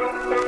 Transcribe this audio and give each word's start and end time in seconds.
Well, 0.00 0.12
hi, 0.14 0.39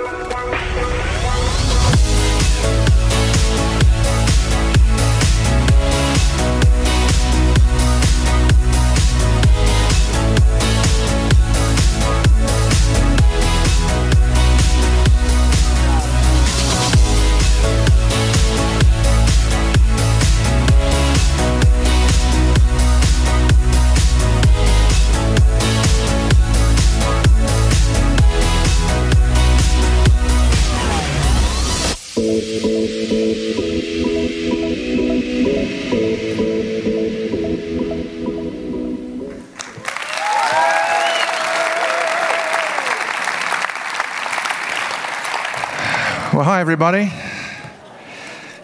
everybody. 46.82 47.14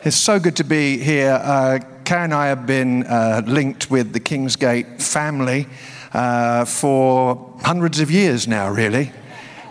It's 0.03 0.17
so 0.17 0.41
good 0.41 0.57
to 0.57 0.65
be 0.65 0.99
here. 0.99 1.41
Uh, 1.41 1.79
Karen 2.05 2.25
and 2.25 2.35
I 2.35 2.47
have 2.49 2.67
been 2.67 3.05
uh, 3.05 3.43
linked 3.47 3.93
with 3.93 4.13
the 4.13 4.19
Kingsgate 4.19 5.01
family 5.01 5.69
uh, 6.13 6.65
for 6.65 7.55
hundreds 7.63 8.01
of 8.01 8.11
years 8.11 8.49
now, 8.49 8.71
really. 8.71 9.13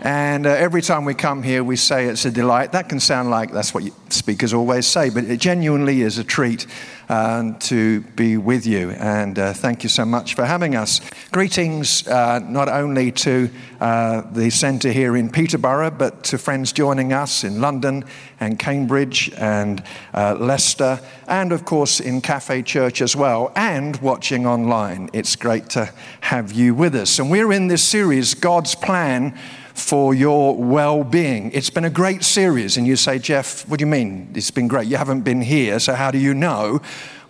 And 0.00 0.46
uh, 0.46 0.50
every 0.50 0.80
time 0.80 1.04
we 1.04 1.14
come 1.14 1.42
here, 1.42 1.64
we 1.64 1.74
say 1.74 2.06
it's 2.06 2.24
a 2.24 2.30
delight. 2.30 2.70
That 2.70 2.88
can 2.88 3.00
sound 3.00 3.30
like 3.30 3.50
that's 3.50 3.74
what 3.74 3.82
speakers 4.12 4.54
always 4.54 4.86
say, 4.86 5.10
but 5.10 5.24
it 5.24 5.40
genuinely 5.40 6.02
is 6.02 6.18
a 6.18 6.24
treat 6.24 6.66
uh, 7.08 7.54
to 7.58 8.00
be 8.00 8.36
with 8.36 8.64
you. 8.64 8.90
And 8.90 9.38
uh, 9.38 9.52
thank 9.54 9.82
you 9.82 9.88
so 9.88 10.04
much 10.04 10.34
for 10.34 10.44
having 10.44 10.76
us. 10.76 11.00
Greetings 11.32 12.06
uh, 12.06 12.38
not 12.38 12.68
only 12.68 13.10
to 13.12 13.50
uh, 13.80 14.22
the 14.32 14.50
centre 14.50 14.92
here 14.92 15.16
in 15.16 15.30
Peterborough, 15.30 15.90
but 15.90 16.22
to 16.24 16.38
friends 16.38 16.72
joining 16.72 17.12
us 17.12 17.42
in 17.42 17.60
London 17.60 18.04
and 18.38 18.56
Cambridge 18.56 19.32
and 19.36 19.82
uh, 20.14 20.36
Leicester, 20.38 21.00
and 21.26 21.50
of 21.50 21.64
course 21.64 21.98
in 21.98 22.20
Cafe 22.20 22.62
Church 22.62 23.02
as 23.02 23.16
well, 23.16 23.50
and 23.56 23.96
watching 23.96 24.46
online. 24.46 25.10
It's 25.12 25.34
great 25.34 25.68
to 25.70 25.92
have 26.20 26.52
you 26.52 26.72
with 26.72 26.94
us. 26.94 27.18
And 27.18 27.30
we're 27.30 27.52
in 27.52 27.66
this 27.66 27.82
series, 27.82 28.34
God's 28.34 28.76
Plan 28.76 29.36
for 29.78 30.14
your 30.14 30.56
well 30.56 31.04
being. 31.04 31.50
It's 31.52 31.70
been 31.70 31.84
a 31.84 31.90
great 31.90 32.24
series. 32.24 32.76
And 32.76 32.86
you 32.86 32.96
say, 32.96 33.18
Jeff, 33.18 33.68
what 33.68 33.78
do 33.78 33.82
you 33.82 33.90
mean? 33.90 34.30
It's 34.34 34.50
been 34.50 34.68
great. 34.68 34.88
You 34.88 34.96
haven't 34.96 35.22
been 35.22 35.40
here, 35.40 35.78
so 35.78 35.94
how 35.94 36.10
do 36.10 36.18
you 36.18 36.34
know? 36.34 36.80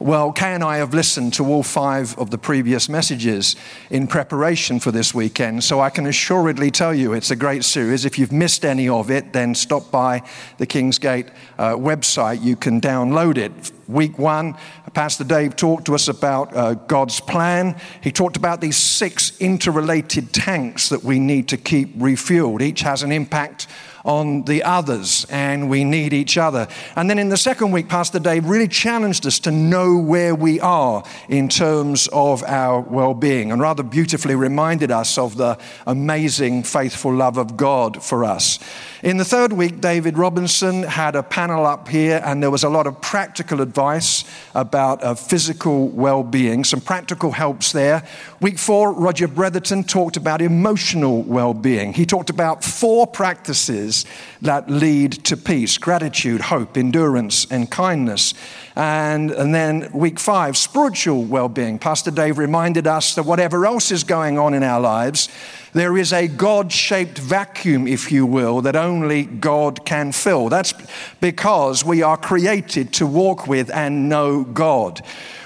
Well, 0.00 0.30
Kay 0.30 0.54
and 0.54 0.62
I 0.62 0.76
have 0.76 0.94
listened 0.94 1.34
to 1.34 1.44
all 1.44 1.64
five 1.64 2.16
of 2.18 2.30
the 2.30 2.38
previous 2.38 2.88
messages 2.88 3.56
in 3.90 4.06
preparation 4.06 4.78
for 4.78 4.92
this 4.92 5.12
weekend, 5.12 5.64
so 5.64 5.80
I 5.80 5.90
can 5.90 6.06
assuredly 6.06 6.70
tell 6.70 6.94
you 6.94 7.14
it's 7.14 7.32
a 7.32 7.36
great 7.36 7.64
series. 7.64 8.04
If 8.04 8.16
you've 8.16 8.30
missed 8.30 8.64
any 8.64 8.88
of 8.88 9.10
it, 9.10 9.32
then 9.32 9.56
stop 9.56 9.90
by 9.90 10.22
the 10.58 10.68
Kingsgate 10.68 11.30
uh, 11.58 11.74
website. 11.74 12.44
You 12.44 12.54
can 12.54 12.80
download 12.80 13.38
it. 13.38 13.50
Week 13.88 14.16
one, 14.20 14.54
Pastor 14.94 15.24
Dave 15.24 15.56
talked 15.56 15.86
to 15.86 15.96
us 15.96 16.06
about 16.06 16.54
uh, 16.54 16.74
God's 16.74 17.18
plan. 17.18 17.74
He 18.00 18.12
talked 18.12 18.36
about 18.36 18.60
these 18.60 18.76
six 18.76 19.36
interrelated 19.40 20.32
tanks 20.32 20.90
that 20.90 21.02
we 21.02 21.18
need 21.18 21.48
to 21.48 21.56
keep 21.56 21.96
refueled. 21.96 22.62
Each 22.62 22.82
has 22.82 23.02
an 23.02 23.10
impact 23.10 23.66
on 24.08 24.42
the 24.44 24.62
others, 24.62 25.26
and 25.28 25.68
we 25.68 25.84
need 25.84 26.14
each 26.14 26.38
other. 26.38 26.66
And 26.96 27.10
then 27.10 27.18
in 27.18 27.28
the 27.28 27.36
second 27.36 27.72
week, 27.72 27.90
Pastor 27.90 28.18
Dave 28.18 28.46
really 28.46 28.66
challenged 28.66 29.26
us 29.26 29.38
to 29.40 29.50
know 29.50 29.98
where 29.98 30.34
we 30.34 30.58
are 30.60 31.04
in 31.28 31.50
terms 31.50 32.08
of 32.10 32.42
our 32.44 32.80
well 32.80 33.12
being, 33.12 33.52
and 33.52 33.60
rather 33.60 33.82
beautifully 33.82 34.34
reminded 34.34 34.90
us 34.90 35.18
of 35.18 35.36
the 35.36 35.58
amazing, 35.86 36.62
faithful 36.62 37.14
love 37.14 37.36
of 37.36 37.58
God 37.58 38.02
for 38.02 38.24
us. 38.24 38.58
In 39.02 39.18
the 39.18 39.24
third 39.26 39.52
week, 39.52 39.80
David 39.80 40.16
Robinson 40.16 40.84
had 40.84 41.14
a 41.14 41.22
panel 41.22 41.66
up 41.66 41.86
here, 41.86 42.22
and 42.24 42.42
there 42.42 42.50
was 42.50 42.64
a 42.64 42.68
lot 42.70 42.86
of 42.86 43.00
practical 43.02 43.60
advice 43.60 44.24
about 44.54 45.04
uh, 45.04 45.14
physical 45.14 45.88
well 45.88 46.22
being, 46.22 46.64
some 46.64 46.80
practical 46.80 47.30
helps 47.30 47.72
there. 47.72 48.02
Week 48.40 48.58
four, 48.58 48.92
Roger 48.92 49.28
Bretherton 49.28 49.86
talked 49.86 50.16
about 50.16 50.40
emotional 50.40 51.22
well 51.24 51.52
being. 51.52 51.92
He 51.92 52.06
talked 52.06 52.30
about 52.30 52.64
four 52.64 53.06
practices 53.06 53.97
that 54.42 54.68
lead 54.70 55.12
to 55.24 55.36
peace 55.36 55.78
gratitude, 55.78 56.40
hope, 56.40 56.76
endurance, 56.76 57.46
and 57.50 57.70
kindness. 57.70 58.34
And, 58.76 59.30
and 59.30 59.54
then 59.54 59.90
week 59.92 60.18
five, 60.18 60.56
spiritual 60.56 61.24
well 61.24 61.48
being. 61.48 61.78
Pastor 61.78 62.10
Dave 62.10 62.38
reminded 62.38 62.86
us 62.86 63.14
that 63.14 63.24
whatever 63.24 63.66
else 63.66 63.90
is 63.90 64.04
going 64.04 64.38
on 64.38 64.54
in 64.54 64.62
our 64.62 64.80
lives, 64.80 65.28
there 65.72 65.96
is 65.96 66.12
a 66.12 66.28
God 66.28 66.72
shaped 66.72 67.18
vacuum, 67.18 67.86
if 67.86 68.10
you 68.10 68.24
will, 68.24 68.62
that 68.62 68.76
only 68.76 69.24
God 69.24 69.84
can 69.84 70.12
fill. 70.12 70.48
That's 70.48 70.74
because 71.20 71.84
we 71.84 72.02
are 72.02 72.16
created 72.16 72.92
to 72.94 73.06
walk 73.06 73.46
with 73.46 73.70
and 73.70 74.08
know 74.08 74.44
God. 74.44 75.02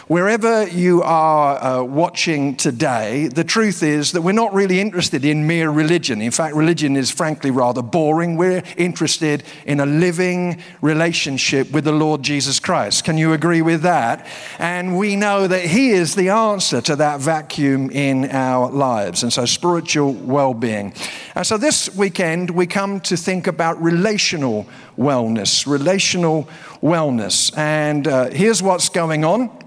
Wherever 0.09 0.67
you 0.67 1.01
are 1.03 1.63
uh, 1.63 1.83
watching 1.85 2.57
today, 2.57 3.29
the 3.29 3.45
truth 3.45 3.85
is 3.85 4.11
that 4.13 4.23
we're 4.23 4.33
not 4.33 4.53
really 4.53 4.81
interested 4.81 5.25
in 5.25 5.47
mere 5.47 5.71
religion. 5.71 6.21
In 6.21 6.33
fact, 6.33 6.57
religion 6.57 6.97
is 6.97 7.09
frankly 7.09 7.53
rather 7.53 7.83
boring. 7.83 8.37
We're 8.37 8.65
interested 8.77 9.45
in 9.65 9.79
a 9.79 9.87
living 9.87 10.61
relationship 10.81 11.71
with 11.71 11.85
the 11.85 11.93
Lord 11.93 12.25
Jesus 12.25 12.59
Christ. 12.59 13.05
Can 13.05 13.17
you 13.17 13.33
agree 13.33 13.63
with 13.63 13.83
that? 13.83 14.27
And 14.59 14.99
we 14.99 15.15
know 15.15 15.47
that 15.47 15.67
He 15.67 15.91
is 15.91 16.17
the 16.17 16.31
answer 16.31 16.81
to 16.81 16.97
that 16.97 17.21
vacuum 17.21 17.89
in 17.93 18.29
our 18.31 18.73
lives. 18.73 19.23
And 19.23 19.33
so, 19.33 19.45
spiritual 19.45 20.15
well 20.15 20.53
being. 20.53 20.95
And 21.37 21.47
so, 21.47 21.57
this 21.57 21.95
weekend, 21.95 22.51
we 22.51 22.67
come 22.67 22.99
to 23.03 23.17
think 23.17 23.47
about 23.47 23.81
relational 23.81 24.67
wellness. 24.99 25.65
Relational 25.65 26.49
wellness. 26.83 27.57
And 27.57 28.09
uh, 28.09 28.31
here's 28.31 28.61
what's 28.65 28.89
going 28.89 29.25
on. 29.25 29.62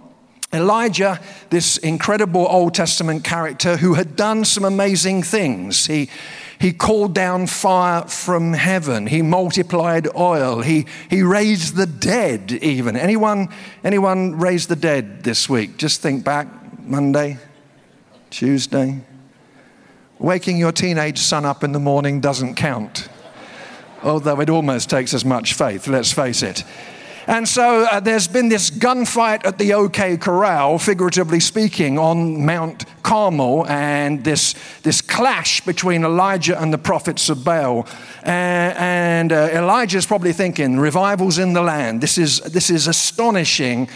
Elijah, 0.55 1.19
this 1.49 1.77
incredible 1.77 2.47
Old 2.49 2.73
Testament 2.73 3.23
character 3.23 3.77
who 3.77 3.93
had 3.95 4.15
done 4.15 4.45
some 4.45 4.63
amazing 4.63 5.21
things. 5.21 5.85
He, 5.85 6.09
he 6.59 6.71
called 6.71 7.13
down 7.13 7.47
fire 7.47 8.03
from 8.03 8.53
heaven. 8.53 9.07
He 9.07 9.21
multiplied 9.21 10.07
oil. 10.15 10.61
He, 10.61 10.85
he 11.09 11.21
raised 11.21 11.75
the 11.75 11.85
dead, 11.85 12.51
even. 12.53 12.95
Anyone, 12.95 13.49
anyone 13.83 14.39
raised 14.39 14.69
the 14.69 14.75
dead 14.75 15.23
this 15.23 15.49
week? 15.49 15.77
Just 15.77 16.01
think 16.01 16.23
back 16.23 16.47
Monday, 16.79 17.37
Tuesday. 18.29 19.01
Waking 20.17 20.57
your 20.57 20.71
teenage 20.71 21.19
son 21.19 21.43
up 21.43 21.63
in 21.63 21.73
the 21.73 21.79
morning 21.79 22.21
doesn't 22.21 22.55
count, 22.55 23.09
although 24.01 24.39
it 24.39 24.49
almost 24.49 24.89
takes 24.89 25.13
as 25.13 25.25
much 25.25 25.53
faith, 25.53 25.87
let's 25.87 26.13
face 26.13 26.41
it. 26.41 26.63
And 27.27 27.47
so 27.47 27.87
uh, 27.91 27.99
there's 27.99 28.27
been 28.27 28.49
this 28.49 28.69
gunfight 28.69 29.45
at 29.45 29.57
the 29.57 29.73
OK 29.73 30.17
Corral, 30.17 30.77
figuratively 30.77 31.39
speaking, 31.39 31.97
on 31.97 32.45
Mount 32.45 32.85
Carmel, 33.01 33.65
and 33.67 34.23
this, 34.23 34.53
this 34.83 35.01
clash 35.01 35.61
between 35.61 36.03
Elijah 36.03 36.61
and 36.61 36.71
the 36.71 36.77
prophets 36.77 37.29
of 37.29 37.43
Baal. 37.43 37.87
Uh, 38.23 38.29
and 38.29 39.31
uh, 39.31 39.49
Elijah's 39.51 40.05
probably 40.05 40.33
thinking, 40.33 40.77
revivals 40.79 41.39
in 41.39 41.53
the 41.53 41.61
land. 41.61 42.01
This 42.01 42.19
is, 42.19 42.41
this 42.41 42.69
is 42.69 42.87
astonishing. 42.87 43.89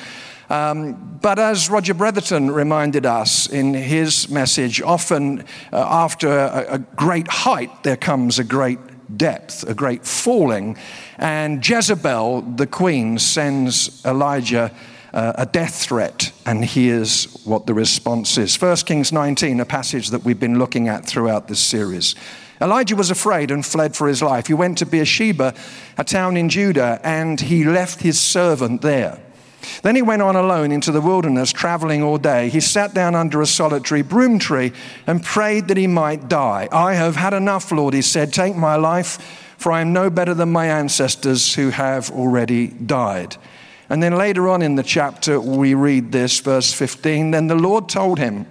Um, 0.50 1.20
but 1.22 1.38
as 1.38 1.70
Roger 1.70 1.94
Bretherton 1.94 2.50
reminded 2.50 3.06
us 3.06 3.48
in 3.48 3.76
his 3.76 4.28
message, 4.30 4.82
often 4.82 5.42
uh, 5.72 5.86
after 5.88 6.28
a, 6.28 6.66
a 6.76 6.80
great 6.80 7.28
height, 7.28 7.84
there 7.84 7.98
comes 7.98 8.40
a 8.40 8.44
great 8.44 8.80
depth, 9.16 9.68
a 9.68 9.74
great 9.74 10.06
falling. 10.06 10.78
And 11.18 11.68
Jezebel, 11.68 12.42
the 12.42 12.68
queen, 12.68 13.18
sends 13.20 14.04
Elijah 14.06 14.72
uh, 15.14 15.34
a 15.36 15.46
death 15.46 15.76
threat, 15.76 16.32
and 16.46 16.64
here's 16.64 17.26
what 17.46 17.66
the 17.66 17.74
response 17.74 18.38
is. 18.38 18.60
1 18.62 18.78
Kings 18.78 19.12
19, 19.12 19.60
a 19.60 19.66
passage 19.66 20.10
that 20.10 20.24
we've 20.24 20.40
been 20.40 20.60
looking 20.60 20.88
at 20.88 21.06
throughout 21.06 21.48
this 21.48 21.60
series. 21.60 22.16
Elijah 22.62 22.96
was 22.96 23.10
afraid 23.10 23.52
and 23.52 23.66
fled 23.66 23.96
for 23.96 24.08
his 24.08 24.22
life. 24.22 24.48
He 24.48 24.54
went 24.54 24.78
to 24.80 24.86
Beersheba, 24.86 25.54
a 25.98 26.04
town 26.04 26.36
in 26.36 26.50
Judah, 26.50 27.00
and 27.04 27.40
he 27.40 27.64
left 27.64 28.02
his 28.02 28.20
servant 28.20 28.82
there. 28.82 29.20
Then 29.82 29.96
he 29.96 30.02
went 30.02 30.22
on 30.22 30.36
alone 30.36 30.72
into 30.72 30.92
the 30.92 31.02
wilderness, 31.02 31.52
traveling 31.52 32.04
all 32.04 32.18
day. 32.18 32.50
He 32.50 32.60
sat 32.60 32.94
down 32.94 33.16
under 33.16 33.42
a 33.42 33.46
solitary 33.46 34.02
broom 34.02 34.40
tree 34.40 34.72
and 35.08 35.24
prayed 35.24 35.68
that 35.68 35.78
he 35.78 35.88
might 35.88 36.28
die. 36.28 36.68
I 36.72 36.94
have 36.94 37.16
had 37.16 37.34
enough, 37.34 37.72
Lord, 37.72 37.94
he 37.94 38.02
said. 38.02 38.34
Take 38.34 38.56
my 38.56 38.76
life, 38.76 39.18
for 39.58 39.72
I 39.72 39.82
am 39.82 39.94
no 39.94 40.10
better 40.10 40.34
than 40.34 40.52
my 40.52 40.68
ancestors 40.68 41.56
who 41.56 41.70
have 41.70 42.12
already 42.12 42.68
died. 42.68 43.38
And 43.90 44.04
then 44.04 44.16
later 44.16 44.48
on 44.48 44.62
in 44.62 44.76
the 44.76 44.84
chapter, 44.84 45.40
we 45.40 45.74
read 45.74 46.12
this, 46.12 46.40
verse 46.40 46.72
15. 46.74 47.32
Then 47.32 47.48
the 47.48 47.56
Lord 47.56 47.90
told 47.90 48.20
him, 48.20 48.46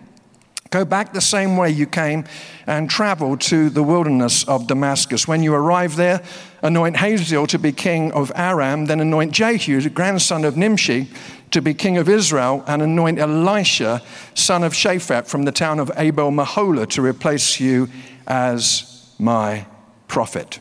Go 0.71 0.85
back 0.85 1.15
the 1.15 1.21
same 1.21 1.57
way 1.57 1.71
you 1.71 1.87
came 1.87 2.25
and 2.67 2.91
travel 2.91 3.39
to 3.39 3.71
the 3.71 3.83
wilderness 3.83 4.45
of 4.45 4.67
Damascus. 4.67 5.27
When 5.27 5.43
you 5.43 5.55
arrive 5.55 5.97
there, 5.97 6.23
anoint 6.63 6.99
Hazael 6.99 7.47
to 7.47 7.59
be 7.59 7.73
king 7.73 8.13
of 8.13 8.31
Aram, 8.35 8.85
then 8.85 9.01
anoint 9.01 9.33
Jehu, 9.33 9.81
the 9.81 9.89
grandson 9.89 10.45
of 10.45 10.59
Nimshi, 10.59 11.09
to 11.53 11.63
be 11.63 11.73
king 11.73 11.97
of 11.97 12.07
Israel, 12.07 12.63
and 12.67 12.83
anoint 12.83 13.19
Elisha, 13.19 14.03
son 14.35 14.63
of 14.63 14.75
Shaphat, 14.75 15.27
from 15.27 15.45
the 15.45 15.53
town 15.53 15.81
of 15.81 15.91
Abel 15.97 16.31
Meholah, 16.31 16.87
to 16.91 17.01
replace 17.01 17.59
you 17.59 17.89
as 18.27 19.11
my 19.19 19.67
prophet. 20.07 20.61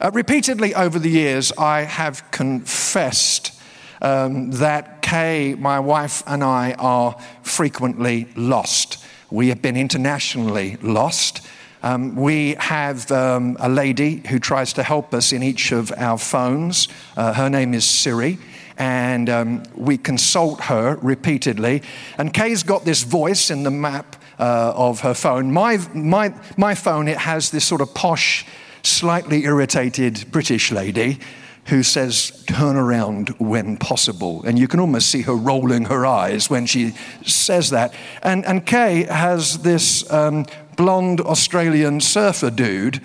Uh, 0.00 0.10
repeatedly 0.14 0.74
over 0.74 0.98
the 0.98 1.10
years, 1.10 1.52
I 1.58 1.82
have 1.82 2.30
confessed 2.30 3.52
um, 4.02 4.50
that 4.52 5.02
Kay, 5.02 5.54
my 5.54 5.80
wife, 5.80 6.22
and 6.26 6.42
I 6.42 6.72
are 6.78 7.16
frequently 7.42 8.28
lost. 8.36 9.04
We 9.30 9.48
have 9.48 9.60
been 9.60 9.76
internationally 9.76 10.76
lost. 10.82 11.46
Um, 11.82 12.16
we 12.16 12.54
have 12.54 13.10
um, 13.10 13.56
a 13.60 13.68
lady 13.68 14.22
who 14.28 14.38
tries 14.38 14.72
to 14.74 14.82
help 14.82 15.12
us 15.12 15.32
in 15.32 15.42
each 15.42 15.70
of 15.72 15.92
our 15.96 16.16
phones. 16.16 16.88
Uh, 17.16 17.34
her 17.34 17.50
name 17.50 17.74
is 17.74 17.84
Siri 17.84 18.38
and 18.78 19.30
um, 19.30 19.62
we 19.74 19.98
consult 19.98 20.62
her 20.62 20.96
repeatedly. 21.02 21.82
And 22.18 22.32
Kay's 22.32 22.62
got 22.62 22.84
this 22.84 23.02
voice 23.02 23.50
in 23.50 23.62
the 23.62 23.70
map 23.70 24.16
uh, 24.38 24.72
of 24.74 25.00
her 25.00 25.14
phone. 25.14 25.52
My, 25.52 25.78
my, 25.94 26.34
my 26.56 26.74
phone, 26.74 27.08
it 27.08 27.18
has 27.18 27.50
this 27.50 27.64
sort 27.64 27.80
of 27.80 27.94
posh, 27.94 28.44
slightly 28.82 29.44
irritated 29.44 30.24
British 30.30 30.72
lady 30.72 31.18
who 31.66 31.82
says, 31.82 32.44
turn 32.46 32.76
around 32.76 33.30
when 33.38 33.76
possible. 33.76 34.42
And 34.44 34.58
you 34.58 34.68
can 34.68 34.80
almost 34.80 35.08
see 35.10 35.22
her 35.22 35.34
rolling 35.34 35.86
her 35.86 36.04
eyes 36.04 36.50
when 36.50 36.66
she 36.66 36.94
says 37.24 37.70
that. 37.70 37.94
And, 38.22 38.44
and 38.44 38.66
Kay 38.66 39.04
has 39.04 39.58
this 39.58 40.10
um, 40.12 40.46
blonde 40.76 41.20
Australian 41.20 42.00
surfer 42.00 42.50
dude 42.50 43.00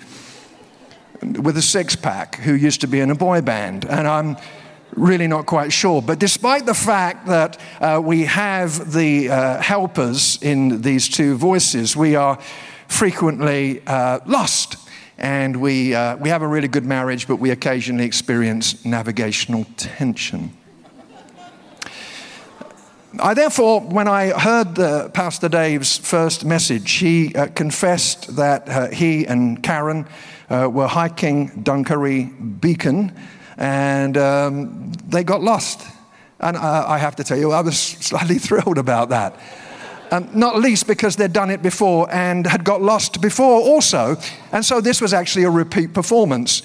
with 1.22 1.56
a 1.56 1.62
six 1.62 1.96
pack 1.96 2.36
who 2.36 2.54
used 2.54 2.80
to 2.82 2.86
be 2.86 3.00
in 3.00 3.10
a 3.10 3.14
boy 3.14 3.40
band. 3.40 3.86
And 3.86 4.06
I'm 4.06 4.36
really 4.94 5.26
not 5.26 5.46
quite 5.46 5.72
sure. 5.72 6.02
But 6.02 6.18
despite 6.18 6.66
the 6.66 6.74
fact 6.74 7.26
that 7.28 7.58
uh, 7.80 8.00
we 8.02 8.24
have 8.24 8.92
the 8.92 9.30
uh, 9.30 9.62
helpers 9.62 10.38
in 10.42 10.82
these 10.82 11.08
two 11.08 11.36
voices, 11.36 11.96
we 11.96 12.16
are 12.16 12.38
frequently 12.88 13.82
uh, 13.86 14.20
lost. 14.26 14.76
And 15.20 15.60
we, 15.60 15.94
uh, 15.94 16.16
we 16.16 16.30
have 16.30 16.42
a 16.42 16.48
really 16.48 16.68
good 16.68 16.84
marriage, 16.84 17.28
but 17.28 17.36
we 17.36 17.50
occasionally 17.50 18.04
experience 18.04 18.84
navigational 18.84 19.66
tension. 19.76 20.52
I 23.20 23.34
therefore, 23.34 23.80
when 23.80 24.08
I 24.08 24.30
heard 24.30 24.74
the, 24.76 25.10
Pastor 25.12 25.48
Dave's 25.48 25.98
first 25.98 26.44
message, 26.44 26.90
he 26.92 27.34
uh, 27.34 27.48
confessed 27.48 28.36
that 28.36 28.68
uh, 28.68 28.88
he 28.88 29.26
and 29.26 29.62
Karen 29.62 30.06
were 30.48 30.88
hiking 30.88 31.50
Dunkery 31.62 32.60
Beacon 32.60 33.12
and 33.60 34.16
um, 34.16 34.92
they 35.06 35.22
got 35.22 35.42
lost. 35.42 35.86
And 36.40 36.56
I, 36.56 36.94
I, 36.94 36.98
have 36.98 37.14
to 37.16 37.24
tell 37.24 37.38
you, 37.38 37.52
I 37.52 37.60
was 37.60 37.78
slightly 37.78 38.38
thrilled 38.38 38.78
about 38.78 39.10
that. 39.10 39.38
Um, 40.12 40.28
not 40.34 40.58
least 40.58 40.88
because 40.88 41.14
they'd 41.14 41.32
done 41.32 41.50
it 41.50 41.62
before 41.62 42.12
and 42.12 42.44
had 42.44 42.64
got 42.64 42.82
lost 42.82 43.20
before 43.20 43.60
also. 43.60 44.16
And 44.50 44.64
so 44.64 44.80
this 44.80 45.00
was 45.00 45.12
actually 45.12 45.44
a 45.44 45.50
repeat 45.50 45.94
performance. 45.94 46.62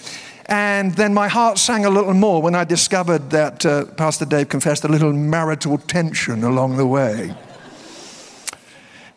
And 0.48 0.96
then 0.96 1.14
my 1.14 1.28
heart 1.28 1.60
sang 1.60 1.86
a 1.86 1.90
little 1.90 2.14
more 2.14 2.42
when 2.42 2.56
I 2.56 2.64
discovered 2.64 3.30
that 3.32 3.66
uh, 3.66 3.86
Pastor 3.98 4.26
Dave 4.26 4.50
confessed 4.50 4.84
a 4.84 4.88
little 4.88 5.14
marital 5.14 5.78
tension 5.78 6.44
along 6.44 6.78
the 6.78 6.88
way. 6.88 7.36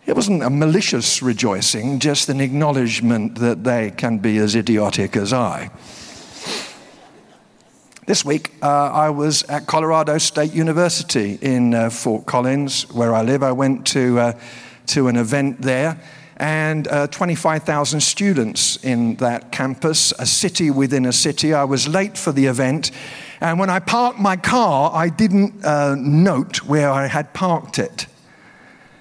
It 0.07 0.17
wasn't 0.17 0.43
a 0.43 0.51
malicious 0.51 1.23
rejoicing, 1.23 1.99
just 1.99 2.31
an 2.31 2.41
acknowledgement 2.41 3.35
that 3.37 3.65
they 3.65 3.91
can 3.91 4.19
be 4.19 4.39
as 4.39 4.55
idiotic 4.55 5.17
as 5.17 5.35
I. 5.35 5.71
This 8.09 8.25
week, 8.25 8.53
uh, 8.63 8.67
I 8.67 9.11
was 9.11 9.43
at 9.51 9.67
Colorado 9.67 10.17
State 10.17 10.55
University 10.55 11.39
in 11.43 11.75
uh, 11.75 11.91
Fort 11.91 12.25
Collins, 12.25 12.91
where 12.95 13.15
I 13.15 13.21
live. 13.21 13.43
I 13.43 13.53
went 13.53 13.87
to, 13.89 14.19
uh, 14.19 14.33
to 14.87 15.09
an 15.09 15.17
event 15.17 15.61
there, 15.61 16.01
and 16.39 16.89
uh, 16.89 17.09
25,000 17.09 18.01
students 18.01 18.83
in 18.83 19.17
that 19.17 19.53
campus, 19.53 20.15
a 20.19 20.25
city 20.25 20.71
within 20.71 21.05
a 21.05 21.13
city. 21.13 21.53
I 21.53 21.65
was 21.65 21.87
late 21.87 22.17
for 22.17 22.33
the 22.33 22.47
event, 22.47 22.93
and 23.43 23.59
when 23.59 23.69
I 23.69 23.79
parked 23.79 24.19
my 24.19 24.37
car, 24.39 24.91
I 24.95 25.11
didn't 25.11 25.63
uh, 25.63 25.95
note 25.99 26.65
where 26.65 26.91
I 26.91 27.09
had 27.09 27.35
parked 27.35 27.79
it. 27.79 28.07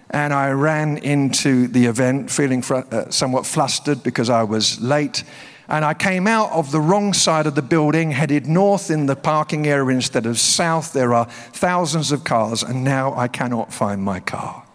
And 0.10 0.34
I 0.34 0.52
ran 0.52 0.98
into 0.98 1.70
the 1.70 1.86
event 1.86 2.30
feeling 2.30 2.62
fr- 2.62 2.84
uh, 2.92 3.10
somewhat 3.10 3.46
flustered 3.46 4.04
because 4.04 4.30
I 4.30 4.44
was 4.44 4.82
late 4.82 5.24
and 5.70 5.84
I 5.84 5.94
came 5.94 6.28
out 6.28 6.52
of 6.52 6.72
the 6.72 6.80
wrong 6.80 7.14
side 7.14 7.46
of 7.46 7.56
the 7.56 7.62
building, 7.62 8.12
headed 8.12 8.48
north 8.48 8.90
in 8.90 9.06
the 9.06 9.16
parking 9.16 9.68
area 9.68 9.96
instead 9.96 10.26
of 10.26 10.40
south. 10.40 10.94
There 10.94 11.14
are 11.14 11.26
thousands 11.26 12.12
of 12.12 12.24
cars, 12.24 12.64
and 12.64 12.84
now 12.84 13.14
I 13.16 13.28
cannot 13.28 13.74
find 13.74 14.02
my 14.02 14.20
car. 14.20 14.66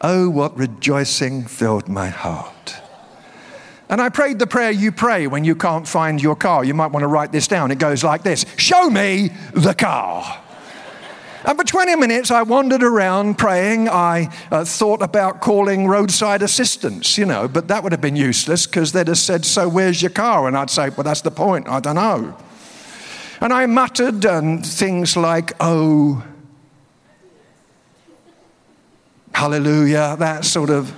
Oh, 0.00 0.28
what 0.28 0.56
rejoicing 0.56 1.44
filled 1.44 1.88
my 1.88 2.08
heart. 2.08 2.76
And 3.88 4.00
I 4.00 4.08
prayed 4.08 4.38
the 4.38 4.46
prayer 4.46 4.70
you 4.70 4.90
pray 4.90 5.26
when 5.26 5.44
you 5.44 5.54
can't 5.54 5.86
find 5.86 6.22
your 6.22 6.34
car. 6.34 6.64
You 6.64 6.72
might 6.72 6.92
want 6.92 7.02
to 7.02 7.08
write 7.08 7.30
this 7.30 7.46
down. 7.46 7.70
It 7.70 7.78
goes 7.78 8.02
like 8.02 8.22
this 8.22 8.46
Show 8.56 8.88
me 8.90 9.30
the 9.52 9.74
car. 9.74 10.40
And 11.44 11.58
for 11.58 11.64
20 11.64 11.96
minutes, 11.96 12.30
I 12.30 12.42
wandered 12.42 12.82
around 12.82 13.36
praying. 13.36 13.88
I 13.88 14.32
uh, 14.50 14.64
thought 14.64 15.02
about 15.02 15.40
calling 15.40 15.88
roadside 15.88 16.42
assistance, 16.42 17.18
you 17.18 17.26
know, 17.26 17.48
but 17.48 17.68
that 17.68 17.82
would 17.82 17.92
have 17.92 18.00
been 18.00 18.16
useless 18.16 18.66
because 18.66 18.92
they'd 18.92 19.08
have 19.08 19.18
said, 19.18 19.44
So 19.44 19.68
where's 19.68 20.00
your 20.00 20.12
car? 20.12 20.46
And 20.46 20.56
I'd 20.56 20.70
say, 20.70 20.90
Well, 20.90 21.02
that's 21.02 21.22
the 21.22 21.32
point. 21.32 21.68
I 21.68 21.80
don't 21.80 21.96
know. 21.96 22.36
And 23.40 23.52
I 23.52 23.66
muttered 23.66 24.24
and 24.24 24.64
things 24.64 25.16
like, 25.16 25.52
Oh, 25.58 26.24
hallelujah, 29.34 30.16
that 30.20 30.44
sort 30.44 30.70
of 30.70 30.94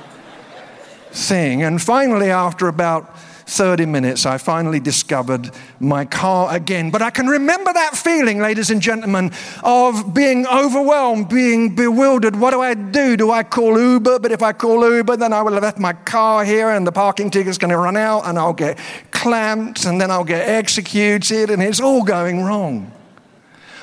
thing. 1.11 1.63
And 1.63 1.81
finally, 1.81 2.31
after 2.31 2.69
about 2.69 3.17
30 3.47 3.87
minutes, 3.87 4.27
I 4.27 4.39
finally 4.39 4.81
discovered 4.81 5.51
my 5.81 6.05
car 6.05 6.55
again. 6.55 6.91
But 6.91 7.03
I 7.03 7.11
can 7.11 7.27
remember 7.27 7.73
that 7.73 7.97
feeling, 7.97 8.39
ladies 8.39 8.71
and 8.71 8.81
gentlemen, 8.81 9.33
of 9.63 10.15
being 10.15 10.47
overwhelmed, 10.47 11.29
being 11.29 11.75
bewildered. 11.75 12.37
What 12.37 12.53
do 12.53 12.61
I 12.61 12.75
do? 12.75 13.17
Do 13.17 13.31
I 13.31 13.43
call 13.43 13.79
Uber? 13.79 14.19
But 14.19 14.33
if 14.33 14.43
I 14.43 14.53
call 14.53 14.89
Uber, 14.91 15.17
then 15.17 15.33
I 15.33 15.43
will 15.43 15.53
have 15.55 15.63
left 15.63 15.79
my 15.79 15.93
car 15.93 16.45
here 16.45 16.71
and 16.71 16.87
the 16.87 16.93
parking 16.93 17.31
ticket's 17.31 17.59
going 17.59 17.71
to 17.71 17.79
run 17.79 17.97
out 17.97 18.27
and 18.27 18.39
I'll 18.39 18.53
get 18.53 18.79
clamped 19.11 19.85
and 19.85 20.01
then 20.01 20.11
I'll 20.11 20.25
get 20.25 20.49
executed 20.49 21.51
and 21.51 21.63
it's 21.63 21.81
all 21.81 22.03
going 22.03 22.43
wrong. 22.43 22.93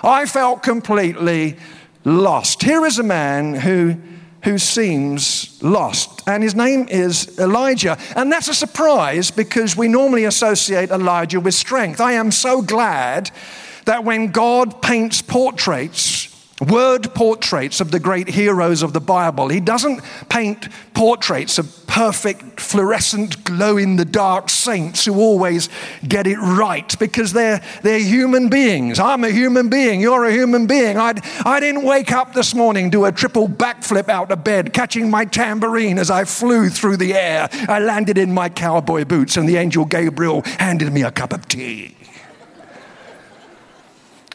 I 0.03 0.25
felt 0.25 0.63
completely 0.63 1.57
lost. 2.03 2.63
Here 2.63 2.85
is 2.85 2.97
a 2.97 3.03
man 3.03 3.53
who 3.53 3.97
who 4.43 4.57
seems 4.57 5.61
lost. 5.61 6.23
And 6.27 6.41
his 6.41 6.55
name 6.55 6.87
is 6.89 7.37
Elijah. 7.39 7.97
And 8.15 8.31
that's 8.31 8.47
a 8.47 8.53
surprise 8.53 9.31
because 9.31 9.77
we 9.77 9.87
normally 9.87 10.25
associate 10.25 10.89
Elijah 10.89 11.39
with 11.39 11.53
strength. 11.53 12.01
I 12.01 12.13
am 12.13 12.31
so 12.31 12.61
glad 12.61 13.31
that 13.85 14.03
when 14.03 14.31
God 14.31 14.81
paints 14.81 15.21
portraits, 15.21 16.30
word 16.61 17.13
portraits 17.13 17.81
of 17.81 17.91
the 17.91 17.99
great 17.99 18.29
heroes 18.29 18.83
of 18.83 18.93
the 18.93 19.01
Bible. 19.01 19.49
He 19.49 19.59
doesn't 19.59 20.01
paint 20.29 20.67
portraits 20.93 21.57
of 21.57 21.87
perfect, 21.87 22.59
fluorescent, 22.59 23.43
glow 23.43 23.77
in 23.77 23.97
the 23.97 24.05
dark 24.05 24.49
saints 24.49 25.05
who 25.05 25.19
always 25.19 25.67
get 26.07 26.27
it 26.27 26.37
right 26.37 26.97
because 26.99 27.33
they're, 27.33 27.61
they're 27.81 27.99
human 27.99 28.49
beings. 28.49 28.99
I'm 28.99 29.23
a 29.23 29.29
human 29.29 29.69
being. 29.69 29.99
You're 29.99 30.25
a 30.25 30.31
human 30.31 30.67
being. 30.67 30.97
I'd, 30.97 31.19
I 31.45 31.59
didn't 31.59 31.83
wake 31.83 32.11
up 32.11 32.33
this 32.33 32.55
morning, 32.55 32.89
do 32.89 33.05
a 33.05 33.11
triple 33.11 33.49
backflip 33.49 34.07
out 34.07 34.31
of 34.31 34.43
bed, 34.43 34.71
catching 34.71 35.09
my 35.09 35.25
tambourine 35.25 35.99
as 35.99 36.09
I 36.09 36.25
flew 36.25 36.69
through 36.69 36.97
the 36.97 37.13
air. 37.13 37.49
I 37.67 37.79
landed 37.79 38.17
in 38.17 38.33
my 38.33 38.49
cowboy 38.49 39.03
boots, 39.03 39.35
and 39.35 39.49
the 39.49 39.57
angel 39.57 39.85
Gabriel 39.85 40.43
handed 40.59 40.93
me 40.93 41.03
a 41.03 41.11
cup 41.11 41.33
of 41.33 41.47
tea. 41.47 41.95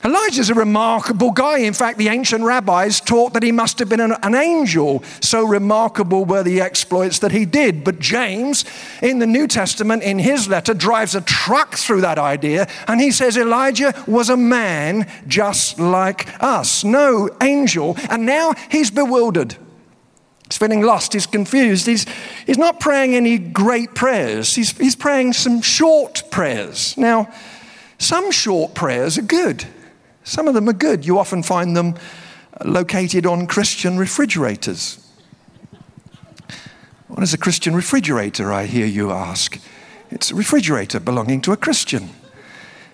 Elijah's 0.07 0.51
a 0.51 0.55
remarkable 0.55 1.33
guy. 1.33 1.59
In 1.59 1.73
fact, 1.73 1.99
the 1.99 2.07
ancient 2.07 2.45
rabbis 2.45 3.01
taught 3.01 3.33
that 3.33 3.43
he 3.43 3.51
must 3.51 3.81
have 3.81 3.89
been 3.89 3.99
an, 3.99 4.15
an, 4.23 4.37
angel. 4.37 5.03
So 5.21 5.45
remarkable 5.45 6.25
were 6.25 6.45
the 6.45 6.61
exploits 6.61 7.19
that 7.19 7.33
he 7.33 7.45
did. 7.45 7.83
But 7.83 7.99
James, 7.99 8.65
in 9.03 9.19
the 9.19 9.27
New 9.27 9.49
Testament, 9.49 10.05
in 10.05 10.21
his 10.21 10.47
letter, 10.47 10.75
drives 10.75 11.17
a 11.17 11.23
truck 11.23 11.75
through 11.75 12.03
that 12.03 12.19
idea. 12.19 12.69
And 12.87 13.01
he 13.01 13.11
says 13.11 13.37
Elijah 13.37 14.01
was 14.07 14.31
a 14.31 14.37
man 14.37 15.11
just 15.27 15.81
like 15.81 16.41
us. 16.41 16.85
No 16.85 17.29
angel. 17.43 17.97
And 18.09 18.25
now 18.25 18.53
he's 18.71 18.93
bewildered. 18.93 19.57
He's 20.49 20.59
feeling 20.59 20.83
lost. 20.83 21.15
He's 21.15 21.27
confused. 21.27 21.85
He's, 21.87 22.07
he's 22.47 22.59
not 22.59 22.79
praying 22.79 23.17
any 23.17 23.39
great 23.39 23.97
prayers. 23.97 24.55
He's, 24.55 24.71
he's 24.79 24.95
praying 24.95 25.33
some 25.33 25.63
short 25.63 26.23
prayers. 26.31 26.97
Now, 26.97 27.29
some 27.99 28.31
short 28.31 28.73
prayers 28.73 29.19
are 29.19 29.23
good. 29.23 29.67
Some 30.27 30.49
of 30.49 30.55
them 30.55 30.69
are 30.69 30.73
good. 30.73 31.07
You 31.07 31.21
often 31.21 31.45
find 31.45 31.77
them 31.77 31.95
uh, 32.61 32.69
located 32.69 33.27
on 33.27 33.47
Christian 33.47 33.97
refrigerators. 33.97 34.99
What 37.07 37.23
is 37.23 37.33
a 37.33 37.39
Christian 37.39 37.77
refrigerator, 37.77 38.53
I 38.53 38.67
hear 38.67 38.87
you 38.87 39.13
ask? 39.13 39.61
It's 40.11 40.33
a 40.33 40.35
refrigerator 40.35 40.99
belonging 40.99 41.43
to 41.43 41.53
a 41.53 41.57
Christian. 41.57 42.11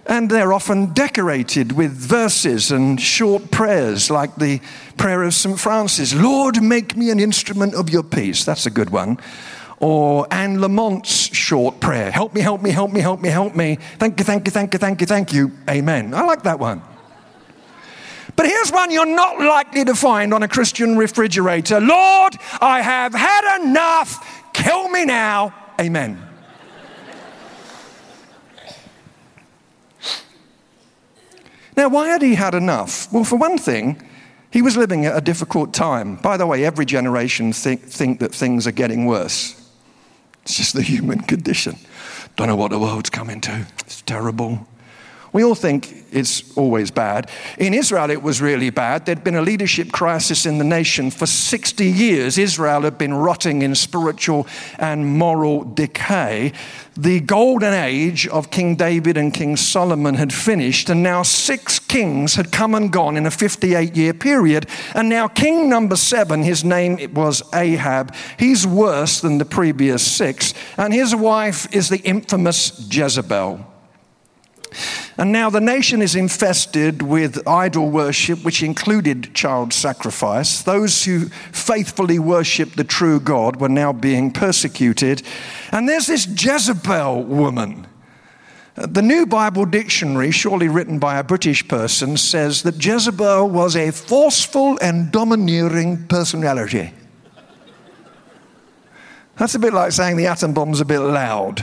And 0.04 0.28
they're 0.28 0.52
often 0.52 0.92
decorated 0.92 1.72
with 1.72 1.92
verses 1.92 2.70
and 2.70 3.00
short 3.00 3.50
prayers, 3.50 4.10
like 4.10 4.36
the 4.36 4.60
prayer 4.98 5.22
of 5.22 5.32
St. 5.32 5.58
Francis 5.58 6.12
Lord, 6.12 6.62
make 6.62 6.98
me 6.98 7.08
an 7.08 7.18
instrument 7.18 7.74
of 7.74 7.88
your 7.88 8.02
peace. 8.02 8.44
That's 8.44 8.66
a 8.66 8.70
good 8.70 8.90
one. 8.90 9.16
Or 9.80 10.26
Anne 10.30 10.58
Lamott's 10.58 11.34
short 11.34 11.80
prayer 11.80 12.10
Help 12.10 12.34
me, 12.34 12.42
help 12.42 12.60
me, 12.60 12.70
help 12.70 12.92
me, 12.92 13.00
help 13.00 13.22
me, 13.22 13.30
help 13.30 13.56
me. 13.56 13.78
Thank 13.98 14.18
you, 14.18 14.24
thank 14.26 14.46
you, 14.46 14.50
thank 14.50 14.74
you, 14.74 14.78
thank 14.78 15.00
you, 15.00 15.06
thank 15.06 15.32
you. 15.32 15.50
Amen. 15.70 16.12
I 16.12 16.24
like 16.24 16.42
that 16.42 16.58
one. 16.58 16.82
But 18.36 18.46
here's 18.46 18.72
one 18.72 18.90
you're 18.90 19.06
not 19.06 19.38
likely 19.38 19.84
to 19.84 19.94
find 19.94 20.32
on 20.32 20.42
a 20.42 20.48
Christian 20.48 20.96
refrigerator 20.96 21.80
Lord, 21.80 22.36
I 22.60 22.80
have 22.80 23.14
had 23.14 23.62
enough. 23.62 24.52
Kill 24.52 24.88
me 24.88 25.04
now. 25.04 25.54
Amen. 25.80 26.28
Now, 31.76 31.88
why 31.88 32.08
had 32.08 32.20
he 32.20 32.34
had 32.34 32.54
enough? 32.54 33.10
Well, 33.12 33.24
for 33.24 33.36
one 33.36 33.56
thing, 33.56 34.06
he 34.50 34.60
was 34.60 34.76
living 34.76 35.06
at 35.06 35.16
a 35.16 35.22
difficult 35.22 35.72
time. 35.72 36.16
By 36.16 36.36
the 36.36 36.46
way, 36.46 36.64
every 36.64 36.84
generation 36.84 37.52
think, 37.52 37.82
think 37.82 38.20
that 38.20 38.34
things 38.34 38.66
are 38.66 38.72
getting 38.72 39.06
worse. 39.06 39.58
It's 40.42 40.56
just 40.56 40.74
the 40.74 40.82
human 40.82 41.20
condition. 41.22 41.76
Don't 42.36 42.48
know 42.48 42.56
what 42.56 42.70
the 42.70 42.78
world's 42.78 43.08
coming 43.08 43.40
to. 43.42 43.66
It's 43.80 44.02
terrible. 44.02 44.66
We 45.32 45.44
all 45.44 45.54
think 45.54 46.04
it's 46.12 46.56
always 46.58 46.90
bad. 46.90 47.30
In 47.56 47.72
Israel, 47.72 48.10
it 48.10 48.22
was 48.22 48.42
really 48.42 48.68
bad. 48.68 49.06
There'd 49.06 49.24
been 49.24 49.36
a 49.36 49.42
leadership 49.42 49.90
crisis 49.90 50.44
in 50.44 50.58
the 50.58 50.64
nation 50.64 51.10
for 51.10 51.24
60 51.24 51.86
years. 51.86 52.36
Israel 52.36 52.82
had 52.82 52.98
been 52.98 53.14
rotting 53.14 53.62
in 53.62 53.74
spiritual 53.74 54.46
and 54.78 55.06
moral 55.06 55.64
decay. 55.64 56.52
The 56.98 57.20
golden 57.20 57.72
age 57.72 58.28
of 58.28 58.50
King 58.50 58.76
David 58.76 59.16
and 59.16 59.32
King 59.32 59.56
Solomon 59.56 60.16
had 60.16 60.34
finished, 60.34 60.90
and 60.90 61.02
now 61.02 61.22
six 61.22 61.78
kings 61.78 62.34
had 62.34 62.52
come 62.52 62.74
and 62.74 62.92
gone 62.92 63.16
in 63.16 63.24
a 63.24 63.30
58 63.30 63.96
year 63.96 64.12
period. 64.12 64.66
And 64.94 65.08
now, 65.08 65.28
king 65.28 65.70
number 65.70 65.96
seven, 65.96 66.42
his 66.42 66.62
name 66.62 66.98
was 67.14 67.42
Ahab, 67.54 68.14
he's 68.38 68.66
worse 68.66 69.20
than 69.20 69.38
the 69.38 69.46
previous 69.46 70.06
six, 70.06 70.52
and 70.76 70.92
his 70.92 71.16
wife 71.16 71.74
is 71.74 71.88
the 71.88 72.00
infamous 72.00 72.86
Jezebel. 72.94 73.71
And 75.18 75.30
now 75.30 75.50
the 75.50 75.60
nation 75.60 76.00
is 76.00 76.16
infested 76.16 77.02
with 77.02 77.46
idol 77.46 77.90
worship, 77.90 78.42
which 78.44 78.62
included 78.62 79.34
child 79.34 79.74
sacrifice. 79.74 80.62
Those 80.62 81.04
who 81.04 81.26
faithfully 81.52 82.18
worshiped 82.18 82.76
the 82.76 82.84
true 82.84 83.20
God 83.20 83.56
were 83.56 83.68
now 83.68 83.92
being 83.92 84.32
persecuted. 84.32 85.22
And 85.70 85.86
there's 85.88 86.06
this 86.06 86.26
Jezebel 86.26 87.24
woman. 87.24 87.86
The 88.74 89.02
New 89.02 89.26
Bible 89.26 89.66
Dictionary, 89.66 90.30
surely 90.30 90.68
written 90.68 90.98
by 90.98 91.18
a 91.18 91.24
British 91.24 91.68
person, 91.68 92.16
says 92.16 92.62
that 92.62 92.82
Jezebel 92.82 93.50
was 93.50 93.76
a 93.76 93.90
forceful 93.90 94.78
and 94.80 95.12
domineering 95.12 96.06
personality. 96.06 96.94
That's 99.36 99.54
a 99.54 99.58
bit 99.58 99.74
like 99.74 99.92
saying 99.92 100.16
the 100.16 100.26
atom 100.26 100.54
bomb's 100.54 100.80
a 100.80 100.86
bit 100.86 101.00
loud. 101.00 101.62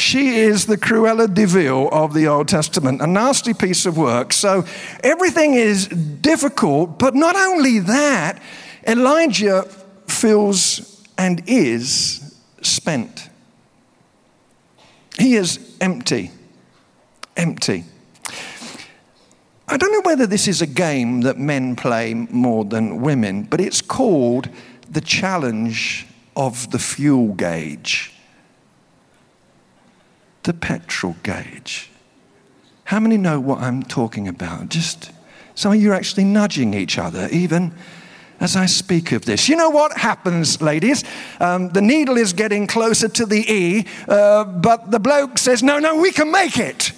She 0.00 0.38
is 0.38 0.64
the 0.64 0.78
Cruella 0.78 1.32
de 1.32 1.46
Vil 1.46 1.90
of 1.92 2.14
the 2.14 2.26
Old 2.26 2.48
Testament, 2.48 3.02
a 3.02 3.06
nasty 3.06 3.52
piece 3.52 3.84
of 3.84 3.98
work. 3.98 4.32
So 4.32 4.64
everything 5.04 5.52
is 5.54 5.88
difficult, 5.88 6.98
but 6.98 7.14
not 7.14 7.36
only 7.36 7.80
that, 7.80 8.40
Elijah 8.86 9.64
feels 10.08 11.04
and 11.18 11.42
is 11.46 12.34
spent. 12.62 13.28
He 15.18 15.34
is 15.34 15.76
empty. 15.82 16.30
Empty. 17.36 17.84
I 19.68 19.76
don't 19.76 19.92
know 19.92 20.02
whether 20.02 20.26
this 20.26 20.48
is 20.48 20.62
a 20.62 20.66
game 20.66 21.20
that 21.20 21.36
men 21.36 21.76
play 21.76 22.14
more 22.14 22.64
than 22.64 23.02
women, 23.02 23.42
but 23.42 23.60
it's 23.60 23.82
called 23.82 24.48
the 24.90 25.02
challenge 25.02 26.06
of 26.34 26.70
the 26.70 26.78
fuel 26.78 27.34
gauge 27.34 28.14
the 30.42 30.52
petrol 30.52 31.16
gauge. 31.22 31.90
How 32.84 32.98
many 32.98 33.16
know 33.16 33.38
what 33.38 33.60
I'm 33.60 33.82
talking 33.82 34.26
about? 34.26 34.68
Just 34.68 35.12
some 35.54 35.72
of 35.72 35.80
you 35.80 35.92
are 35.92 35.94
actually 35.94 36.24
nudging 36.24 36.74
each 36.74 36.98
other, 36.98 37.28
even 37.30 37.72
as 38.40 38.56
I 38.56 38.66
speak 38.66 39.12
of 39.12 39.26
this. 39.26 39.48
You 39.48 39.56
know 39.56 39.70
what 39.70 39.96
happens, 39.96 40.60
ladies? 40.62 41.04
Um, 41.38 41.68
the 41.68 41.82
needle 41.82 42.16
is 42.16 42.32
getting 42.32 42.66
closer 42.66 43.08
to 43.08 43.26
the 43.26 43.44
E, 43.52 43.86
uh, 44.08 44.44
but 44.44 44.90
the 44.90 44.98
bloke 44.98 45.38
says, 45.38 45.62
No, 45.62 45.78
no, 45.78 46.00
we 46.00 46.10
can 46.10 46.32
make 46.32 46.58
it. 46.58 46.92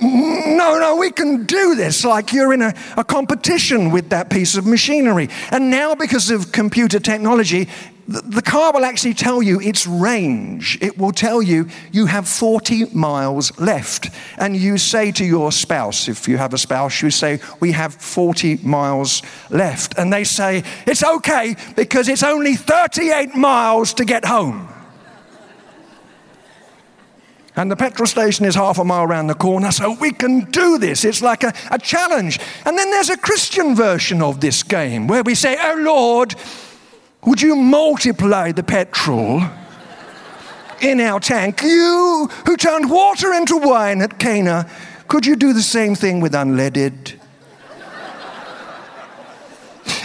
No, 0.00 0.78
no, 0.78 0.96
we 0.98 1.10
can 1.10 1.44
do 1.44 1.74
this. 1.74 2.04
Like 2.04 2.32
you're 2.32 2.52
in 2.54 2.62
a, 2.62 2.74
a 2.96 3.04
competition 3.04 3.90
with 3.90 4.10
that 4.10 4.30
piece 4.30 4.56
of 4.56 4.66
machinery. 4.66 5.28
And 5.50 5.70
now, 5.70 5.94
because 5.94 6.30
of 6.30 6.52
computer 6.52 7.00
technology, 7.00 7.68
the 8.08 8.42
car 8.42 8.72
will 8.72 8.84
actually 8.84 9.14
tell 9.14 9.42
you 9.42 9.60
its 9.60 9.84
range. 9.86 10.78
It 10.80 10.96
will 10.96 11.10
tell 11.10 11.42
you 11.42 11.68
you 11.90 12.06
have 12.06 12.28
40 12.28 12.86
miles 12.94 13.58
left. 13.58 14.10
And 14.38 14.56
you 14.56 14.78
say 14.78 15.10
to 15.12 15.24
your 15.24 15.50
spouse, 15.50 16.08
if 16.08 16.28
you 16.28 16.36
have 16.36 16.54
a 16.54 16.58
spouse, 16.58 17.02
you 17.02 17.10
say, 17.10 17.40
We 17.58 17.72
have 17.72 17.94
40 17.94 18.58
miles 18.58 19.22
left. 19.50 19.98
And 19.98 20.12
they 20.12 20.22
say, 20.22 20.62
It's 20.86 21.02
okay 21.02 21.56
because 21.74 22.08
it's 22.08 22.22
only 22.22 22.54
38 22.54 23.34
miles 23.34 23.92
to 23.94 24.04
get 24.04 24.24
home. 24.24 24.68
And 27.56 27.70
the 27.70 27.76
petrol 27.76 28.06
station 28.06 28.44
is 28.44 28.54
half 28.54 28.78
a 28.78 28.84
mile 28.84 29.04
around 29.04 29.28
the 29.28 29.34
corner, 29.34 29.72
so 29.72 29.96
we 29.98 30.12
can 30.12 30.44
do 30.50 30.76
this. 30.76 31.06
It's 31.06 31.22
like 31.22 31.42
a, 31.42 31.54
a 31.70 31.78
challenge. 31.78 32.38
And 32.66 32.76
then 32.76 32.90
there's 32.90 33.08
a 33.08 33.16
Christian 33.16 33.74
version 33.74 34.20
of 34.20 34.40
this 34.40 34.62
game 34.62 35.08
where 35.08 35.22
we 35.22 35.34
say, 35.34 35.56
Oh 35.58 35.76
Lord, 35.78 36.34
would 37.26 37.42
you 37.42 37.56
multiply 37.56 38.52
the 38.52 38.62
petrol 38.62 39.42
in 40.80 41.00
our 41.00 41.20
tank? 41.20 41.62
You 41.62 42.30
who 42.46 42.56
turned 42.56 42.88
water 42.88 43.34
into 43.34 43.58
wine 43.58 44.00
at 44.00 44.18
Cana, 44.18 44.70
could 45.08 45.26
you 45.26 45.36
do 45.36 45.52
the 45.52 45.62
same 45.62 45.94
thing 45.94 46.20
with 46.20 46.32
unleaded? 46.32 47.14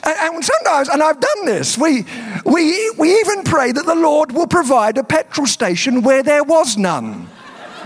And, 0.03 0.43
sometimes, 0.43 0.89
and 0.89 1.03
I've 1.03 1.19
done 1.19 1.45
this, 1.45 1.77
we, 1.77 2.05
we, 2.43 2.91
we 2.97 3.19
even 3.19 3.43
pray 3.43 3.71
that 3.71 3.85
the 3.85 3.95
Lord 3.95 4.31
will 4.31 4.47
provide 4.47 4.97
a 4.97 5.03
petrol 5.03 5.45
station 5.45 6.01
where 6.01 6.23
there 6.23 6.43
was 6.43 6.75
none. 6.75 7.27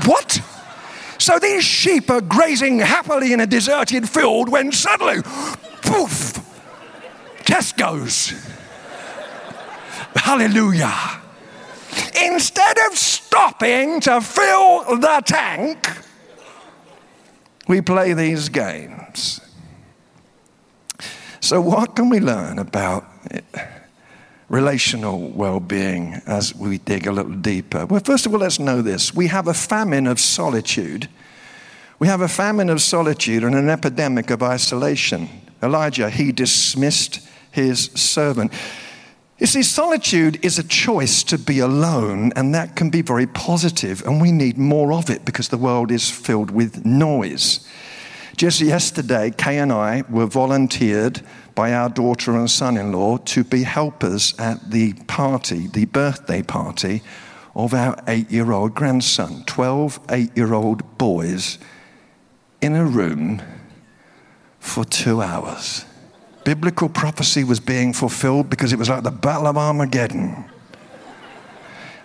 What? 0.06 0.42
So 1.18 1.40
these 1.40 1.66
sheep 1.66 2.10
are 2.10 2.22
grazing 2.22 2.80
happily 2.80 3.34
in 3.34 3.42
a 3.42 3.46
deserted 3.46 4.08
field 4.08 4.48
when 4.48 4.72
suddenly, 4.72 5.22
poof, 5.82 6.40
Tesco's. 7.44 8.34
Hallelujah. 10.16 11.22
Instead 12.24 12.78
of 12.90 12.98
stopping 12.98 14.00
to 14.02 14.22
fill 14.22 14.98
the 14.98 15.22
tank, 15.26 15.88
we 17.68 17.82
play 17.82 18.14
these 18.14 18.50
games. 18.50 19.42
So, 21.42 21.62
what 21.62 21.96
can 21.96 22.10
we 22.10 22.20
learn 22.20 22.60
about 22.60 23.06
relational 24.50 25.30
well 25.30 25.60
being 25.60 26.22
as 26.26 26.56
we 26.56 26.78
dig 26.80 27.08
a 27.08 27.12
little 27.12 27.34
deeper? 27.34 27.86
Well, 27.86 28.02
first 28.04 28.26
of 28.26 28.34
all, 28.34 28.40
let's 28.40 28.60
know 28.60 28.82
this 28.82 29.14
we 29.14 29.28
have 29.28 29.48
a 29.48 29.54
famine 29.54 30.08
of 30.08 30.20
solitude. 30.20 31.10
We 31.98 32.08
have 32.08 32.22
a 32.22 32.28
famine 32.28 32.70
of 32.70 32.82
solitude 32.82 33.44
and 33.44 33.56
an 33.56 33.70
epidemic 33.70 34.30
of 34.30 34.44
isolation. 34.44 35.30
Elijah, 35.64 36.10
he 36.10 36.32
dismissed 36.32 37.22
his 37.52 37.86
servant. 37.96 38.52
You 39.38 39.48
see, 39.48 39.64
solitude 39.64 40.44
is 40.46 40.58
a 40.58 40.64
choice 40.64 41.22
to 41.24 41.38
be 41.38 41.60
alone, 41.60 42.32
and 42.38 42.56
that 42.56 42.78
can 42.78 42.90
be 42.90 43.02
very 43.02 43.28
positive, 43.28 44.02
and 44.06 44.22
we 44.22 44.32
need 44.32 44.58
more 44.58 44.94
of 44.94 45.10
it 45.10 45.26
because 45.26 45.50
the 45.50 45.58
world 45.58 45.92
is 45.92 46.10
filled 46.10 46.52
with 46.52 46.86
noise. 46.86 47.68
Just 48.38 48.62
yesterday, 48.62 49.32
Kay 49.38 49.58
and 49.58 49.74
I 49.74 50.04
were 50.10 50.26
volunteered 50.26 51.22
by 51.54 51.74
our 51.74 51.90
daughter 51.90 52.32
and 52.38 52.50
son 52.50 52.78
in 52.78 52.94
law 52.94 53.18
to 53.18 53.44
be 53.44 53.64
helpers 53.64 54.34
at 54.40 54.72
the 54.72 54.94
party, 55.08 55.68
the 55.68 55.86
birthday 55.86 56.42
party 56.42 57.02
of 57.56 57.74
our 57.74 57.98
eight 58.08 58.32
year 58.32 58.54
old 58.54 58.74
grandson. 58.74 59.44
12 59.46 60.00
eight 60.12 60.36
year 60.36 60.54
old 60.54 60.98
boys 60.98 61.58
in 62.62 62.76
a 62.76 62.86
room 62.86 63.42
for 64.60 64.84
two 64.86 65.22
hours 65.22 65.86
biblical 66.46 66.88
prophecy 66.88 67.44
was 67.44 67.60
being 67.60 67.92
fulfilled 67.92 68.50
because 68.50 68.72
it 68.72 68.80
was 68.80 68.88
like 68.88 69.04
the 69.04 69.12
Battle 69.12 69.48
of 69.48 69.58
Armageddon. 69.58 70.46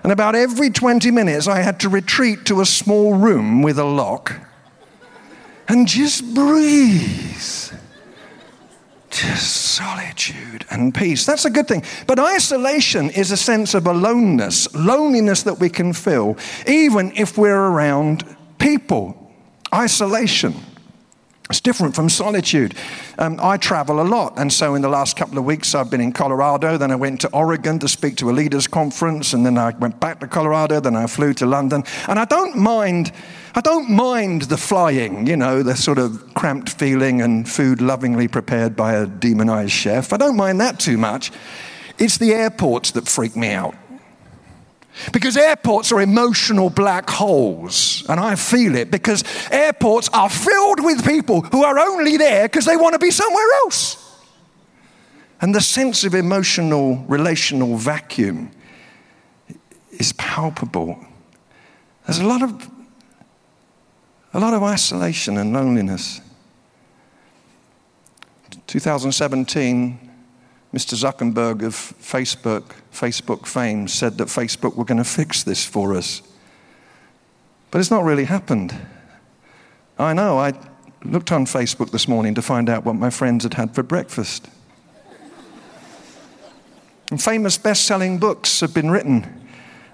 And 0.02 0.10
about 0.10 0.34
every 0.34 0.70
20 0.70 1.10
minutes, 1.10 1.46
I 1.46 1.60
had 1.60 1.78
to 1.80 1.88
retreat 1.88 2.46
to 2.46 2.60
a 2.60 2.66
small 2.66 3.14
room 3.14 3.62
with 3.62 3.78
a 3.78 3.84
lock 3.84 4.32
and 5.68 5.86
just 5.86 6.34
breathe. 6.34 7.70
just 9.10 9.56
solitude 9.56 10.64
and 10.70 10.94
peace. 10.94 11.26
That's 11.26 11.44
a 11.44 11.50
good 11.50 11.68
thing. 11.68 11.82
But 12.06 12.18
isolation 12.18 13.10
is 13.10 13.30
a 13.30 13.36
sense 13.36 13.74
of 13.74 13.86
aloneness, 13.86 14.72
loneliness 14.74 15.42
that 15.42 15.58
we 15.58 15.68
can 15.68 15.92
feel, 15.92 16.38
even 16.66 17.12
if 17.14 17.36
we're 17.36 17.54
around 17.54 18.24
people. 18.58 19.16
Isolation. 19.74 20.54
It's 21.50 21.60
different 21.60 21.96
from 21.96 22.08
solitude. 22.08 22.76
Um, 23.18 23.40
I 23.42 23.56
travel 23.56 24.00
a 24.00 24.06
lot, 24.06 24.34
and 24.38 24.52
so 24.52 24.76
in 24.76 24.82
the 24.82 24.88
last 24.88 25.16
couple 25.16 25.36
of 25.36 25.44
weeks, 25.44 25.74
I've 25.74 25.90
been 25.90 26.00
in 26.00 26.12
Colorado. 26.12 26.78
Then 26.78 26.92
I 26.92 26.94
went 26.94 27.20
to 27.22 27.28
Oregon 27.32 27.80
to 27.80 27.88
speak 27.88 28.16
to 28.18 28.30
a 28.30 28.32
leaders' 28.32 28.68
conference, 28.68 29.32
and 29.34 29.44
then 29.44 29.58
I 29.58 29.70
went 29.70 29.98
back 29.98 30.20
to 30.20 30.28
Colorado. 30.28 30.78
Then 30.78 30.94
I 30.94 31.08
flew 31.08 31.34
to 31.34 31.46
London, 31.46 31.82
and 32.06 32.20
I 32.20 32.24
don't 32.24 32.56
mind. 32.56 33.10
I 33.56 33.60
don't 33.60 33.90
mind 33.90 34.42
the 34.42 34.56
flying, 34.56 35.26
you 35.26 35.36
know, 35.36 35.64
the 35.64 35.74
sort 35.74 35.98
of 35.98 36.34
cramped 36.34 36.68
feeling 36.68 37.20
and 37.20 37.48
food 37.48 37.80
lovingly 37.80 38.28
prepared 38.28 38.76
by 38.76 38.94
a 38.94 39.06
demonized 39.06 39.72
chef. 39.72 40.12
I 40.12 40.18
don't 40.18 40.36
mind 40.36 40.60
that 40.60 40.78
too 40.78 40.96
much. 40.96 41.32
It's 41.98 42.16
the 42.16 42.32
airports 42.32 42.92
that 42.92 43.08
freak 43.08 43.34
me 43.34 43.50
out. 43.50 43.74
Because 45.12 45.36
airports 45.36 45.92
are 45.92 46.00
emotional 46.00 46.70
black 46.70 47.08
holes, 47.08 48.04
and 48.08 48.20
I 48.20 48.34
feel 48.34 48.74
it 48.76 48.90
because 48.90 49.24
airports 49.50 50.08
are 50.12 50.28
filled 50.28 50.84
with 50.84 51.04
people 51.04 51.42
who 51.42 51.64
are 51.64 51.78
only 51.78 52.16
there 52.16 52.48
because 52.48 52.64
they 52.64 52.76
want 52.76 52.94
to 52.94 52.98
be 52.98 53.10
somewhere 53.10 53.46
else. 53.64 54.06
And 55.40 55.54
the 55.54 55.60
sense 55.60 56.04
of 56.04 56.14
emotional, 56.14 56.96
relational 57.08 57.76
vacuum 57.76 58.50
is 59.92 60.12
palpable. 60.14 60.98
There's 62.06 62.18
a 62.18 62.26
lot 62.26 62.42
of, 62.42 62.70
a 64.34 64.40
lot 64.40 64.54
of 64.54 64.62
isolation 64.62 65.38
and 65.38 65.52
loneliness. 65.52 66.20
2017, 68.66 70.09
Mr. 70.72 70.94
Zuckerberg 70.94 71.64
of 71.64 71.74
Facebook, 71.74 72.74
Facebook 72.92 73.46
fame, 73.46 73.88
said 73.88 74.18
that 74.18 74.28
Facebook 74.28 74.76
were 74.76 74.84
going 74.84 74.98
to 74.98 75.04
fix 75.04 75.42
this 75.42 75.64
for 75.64 75.96
us. 75.96 76.22
But 77.70 77.80
it's 77.80 77.90
not 77.90 78.04
really 78.04 78.24
happened. 78.24 78.76
I 79.98 80.12
know, 80.12 80.38
I 80.38 80.52
looked 81.04 81.32
on 81.32 81.44
Facebook 81.44 81.90
this 81.90 82.06
morning 82.06 82.34
to 82.34 82.42
find 82.42 82.68
out 82.68 82.84
what 82.84 82.94
my 82.94 83.10
friends 83.10 83.44
had 83.44 83.54
had 83.54 83.74
for 83.74 83.82
breakfast. 83.82 84.48
And 87.10 87.20
famous 87.20 87.58
best 87.58 87.86
selling 87.86 88.18
books 88.18 88.60
have 88.60 88.72
been 88.72 88.90
written 88.90 89.48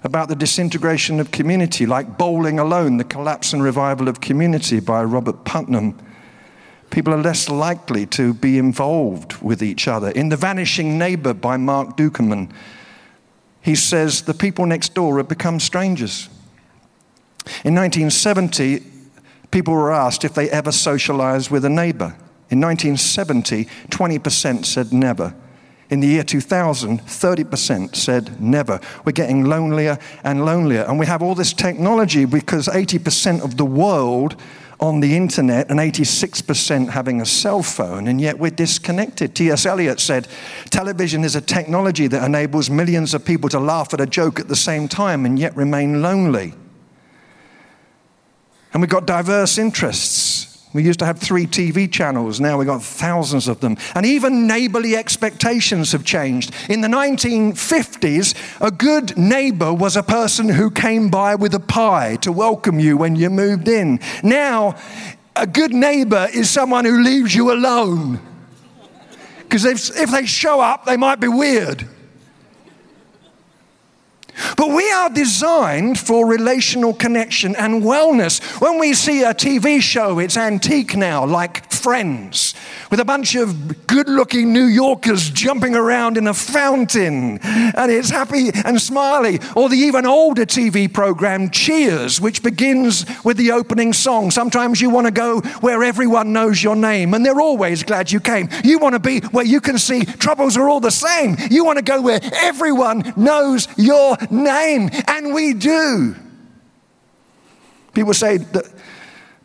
about 0.05 0.29
the 0.29 0.37
disintegration 0.37 1.19
of 1.21 1.31
community, 1.31 1.87
like 1.87 2.19
Bowling 2.19 2.59
Alone, 2.59 2.99
The 2.99 3.05
Collapse 3.05 3.55
and 3.55 3.63
Revival 3.63 4.09
of 4.09 4.21
Community 4.21 4.79
by 4.79 5.03
Robert 5.03 5.45
Putnam 5.45 5.99
People 6.97 7.13
are 7.13 7.23
less 7.23 7.51
likely 7.51 8.07
to 8.07 8.33
be 8.33 8.57
involved 8.57 9.43
with 9.43 9.63
each 9.63 9.87
other. 9.87 10.09
In 10.13 10.31
The 10.31 10.37
Vanishing 10.39 10.97
Neighbor 10.97 11.35
by 11.35 11.59
Marc 11.59 11.95
Dunkelman, 11.99 12.51
he 13.61 13.75
says 13.75 14.23
the 14.23 14.33
people 14.33 14.65
next 14.65 14.95
door 14.95 15.19
have 15.19 15.29
become 15.29 15.61
strangers. 15.61 16.31
In 17.67 17.75
1970, 17.75 18.83
people 19.51 19.75
were 19.75 19.93
asked 19.93 20.25
if 20.25 20.33
they 20.33 20.49
ever 20.49 20.73
socialized 20.73 21.51
with 21.51 21.67
a 21.67 21.69
neighbor. 21.69 22.17
In 22.49 22.63
1970, 22.63 23.67
20% 23.91 24.65
said 24.65 24.91
never. 24.91 25.35
In 25.91 26.01
the 26.01 26.07
year 26.07 26.25
2000, 26.25 27.01
30% 27.01 27.95
said 27.95 28.41
never. 28.41 28.81
We're 29.05 29.13
getting 29.13 29.45
lonelier 29.45 29.99
and 30.25 30.47
lonelier. 30.47 30.85
And 30.85 30.99
we 30.99 31.05
have 31.05 31.23
all 31.23 31.35
this 31.35 31.53
technology 31.53 32.25
because 32.25 32.69
80% 32.69 33.45
of 33.45 33.59
the 33.59 33.67
world 33.67 34.41
on 34.79 35.01
the 35.01 35.17
internet 35.17 35.71
and 35.71 35.81
86% 35.81 36.91
having 36.91 37.21
a 37.21 37.27
cell 37.27 37.63
phone, 37.63 38.09
and 38.09 38.21
yet 38.21 38.39
we're 38.39 38.51
disconnected. 38.51 39.35
T.S. 39.35 39.65
Eliot 39.65 40.01
said, 40.01 40.29
Television 40.71 41.25
is 41.25 41.35
a 41.35 41.41
technology 41.41 42.07
that 42.09 42.23
enables 42.25 42.69
millions 42.69 43.15
of 43.15 43.25
people 43.25 43.49
to 43.51 43.59
laugh 43.59 43.95
at 43.95 44.01
a 44.01 44.07
joke 44.07 44.39
at 44.39 44.49
the 44.49 44.57
same 44.57 44.89
time 44.89 45.25
and 45.25 45.39
yet 45.39 45.57
remain 45.57 46.03
lonely. 46.03 46.53
And 48.73 48.83
we've 48.83 48.91
got 48.91 49.07
diverse 49.07 49.57
interests. 49.57 50.46
We 50.77 50.83
used 50.83 50.99
to 50.99 51.07
have 51.07 51.19
three 51.19 51.47
TV 51.47 51.91
channels, 51.91 52.39
now 52.39 52.59
we've 52.59 52.67
got 52.67 52.83
thousands 52.83 53.49
of 53.49 53.61
them. 53.61 53.79
And 53.95 54.05
even 54.05 54.47
neighborly 54.47 54.95
expectations 54.95 55.93
have 55.93 56.05
changed. 56.05 56.55
In 56.69 56.83
the 56.83 56.89
1950s, 56.89 58.35
a 58.61 58.71
good 58.71 59.17
neighbor 59.17 59.73
was 59.73 59.97
a 59.97 60.03
person 60.03 60.51
who 60.51 60.71
came 60.71 61.09
by 61.09 61.35
with 61.35 61.55
a 61.55 61.61
pie 61.61 62.17
to 62.17 62.31
welcome 62.31 62.79
you 62.79 62.99
when 62.99 63.17
you 63.17 63.31
moved 63.31 63.69
in. 63.69 64.01
Now, 64.23 64.77
a 65.35 65.47
good 65.47 65.73
neighbor 65.73 66.29
is 66.35 66.51
someone 66.51 66.85
who 66.85 67.03
leaves 67.03 67.35
you 67.35 67.55
alone. 67.55 68.21
Because 69.39 69.65
if, 69.65 69.99
if 69.99 70.11
they 70.11 70.27
show 70.27 70.61
up, 70.61 70.85
they 70.85 70.99
might 70.99 71.21
be 71.21 71.29
weird. 71.29 71.89
But 74.57 74.71
we 74.71 74.91
are 74.91 75.11
designed 75.11 75.99
for 75.99 76.27
relational 76.27 76.95
connection 76.95 77.57
and 77.57 77.83
wellness. 77.83 78.41
When 78.61 78.79
we 78.79 78.95
see 78.95 79.23
a 79.23 79.35
TV 79.35 79.81
show, 79.81 80.19
it's 80.19 80.37
antique 80.37 80.97
now, 80.97 81.25
like 81.25 81.71
Friends, 81.87 82.55
with 82.91 82.99
a 82.99 83.05
bunch 83.05 83.37
of 83.37 83.87
good 83.87 84.09
looking 84.09 84.53
New 84.53 84.65
Yorkers 84.65 85.31
jumping 85.31 85.77
around 85.77 86.17
in 86.17 86.27
a 86.27 86.35
fountain, 86.35 87.39
and 87.39 87.93
it's 87.93 88.11
happy 88.11 88.51
and 88.65 88.81
smiley. 88.81 89.39
Or 89.55 89.69
the 89.69 89.77
even 89.77 90.05
older 90.05 90.45
TV 90.45 90.93
program, 90.93 91.49
Cheers, 91.51 92.21
which 92.21 92.43
begins 92.43 93.07
with 93.25 93.37
the 93.37 93.53
opening 93.53 93.93
song. 93.93 94.33
Sometimes 94.33 94.81
you 94.81 94.91
want 94.91 95.07
to 95.07 95.13
go 95.13 95.41
where 95.61 95.85
everyone 95.85 96.33
knows 96.33 96.61
your 96.61 96.75
name, 96.75 97.15
and 97.15 97.25
they're 97.25 97.41
always 97.41 97.85
glad 97.85 98.11
you 98.11 98.19
came. 98.19 98.49
You 98.65 98.81
want 98.81 98.95
to 98.95 98.99
be 98.99 99.21
where 99.21 99.45
you 99.45 99.61
can 99.61 99.79
see 99.79 100.05
troubles 100.05 100.57
are 100.57 100.69
all 100.69 100.81
the 100.81 100.91
same. 100.91 101.37
You 101.53 101.65
want 101.65 101.79
to 101.79 101.85
go 101.85 102.03
where 102.03 102.19
everyone 102.43 103.13
knows 103.17 103.69
your 103.77 104.17
name, 104.31 104.91
and 105.09 105.35
we 105.35 105.55
do. 105.55 106.15
People 107.93 108.15
say 108.15 108.37
that 108.37 108.65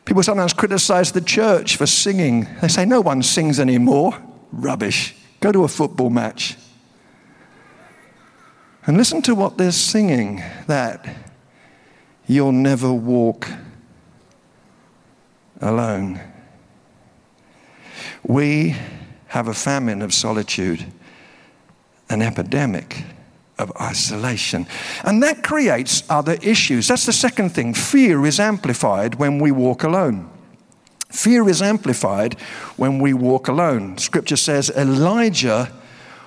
people 0.05 0.23
sometimes 0.23 0.53
criticize 0.53 1.11
the 1.11 1.21
church 1.21 1.77
for 1.77 1.85
singing. 1.85 2.47
They 2.61 2.67
say 2.67 2.85
no 2.85 3.01
one 3.01 3.23
sings 3.23 3.59
anymore. 3.59 4.17
Rubbish. 4.51 5.15
Go 5.39 5.51
to 5.51 5.63
a 5.63 5.67
football 5.67 6.09
match. 6.09 6.57
And 8.85 8.97
listen 8.97 9.21
to 9.23 9.35
what 9.35 9.57
they're 9.57 9.71
singing 9.71 10.43
that 10.67 11.07
you'll 12.27 12.51
never 12.51 12.91
walk 12.91 13.47
alone. 15.61 16.19
We 18.23 18.75
have 19.27 19.47
a 19.47 19.53
famine 19.53 20.01
of 20.01 20.13
solitude, 20.13 20.85
an 22.09 22.21
epidemic 22.21 23.03
of 23.61 23.71
isolation. 23.79 24.67
And 25.03 25.21
that 25.23 25.43
creates 25.43 26.03
other 26.09 26.37
issues. 26.41 26.87
That's 26.87 27.05
the 27.05 27.13
second 27.13 27.51
thing. 27.51 27.73
Fear 27.73 28.25
is 28.25 28.39
amplified 28.39 29.15
when 29.15 29.39
we 29.39 29.51
walk 29.51 29.83
alone. 29.83 30.29
Fear 31.09 31.49
is 31.49 31.61
amplified 31.61 32.39
when 32.77 32.99
we 32.99 33.13
walk 33.13 33.47
alone. 33.47 33.97
Scripture 33.97 34.37
says 34.37 34.69
Elijah 34.69 35.71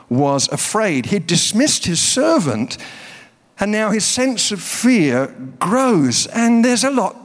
was 0.09 0.49
afraid. 0.49 1.07
He 1.07 1.19
dismissed 1.19 1.87
his 1.87 2.01
servant, 2.01 2.77
and 3.59 3.73
now 3.73 3.91
his 3.91 4.05
sense 4.05 4.53
of 4.53 4.61
fear 4.61 5.35
grows. 5.59 6.27
And 6.29 6.65
there's 6.65 6.85
a 6.85 6.91
lot 6.91 7.17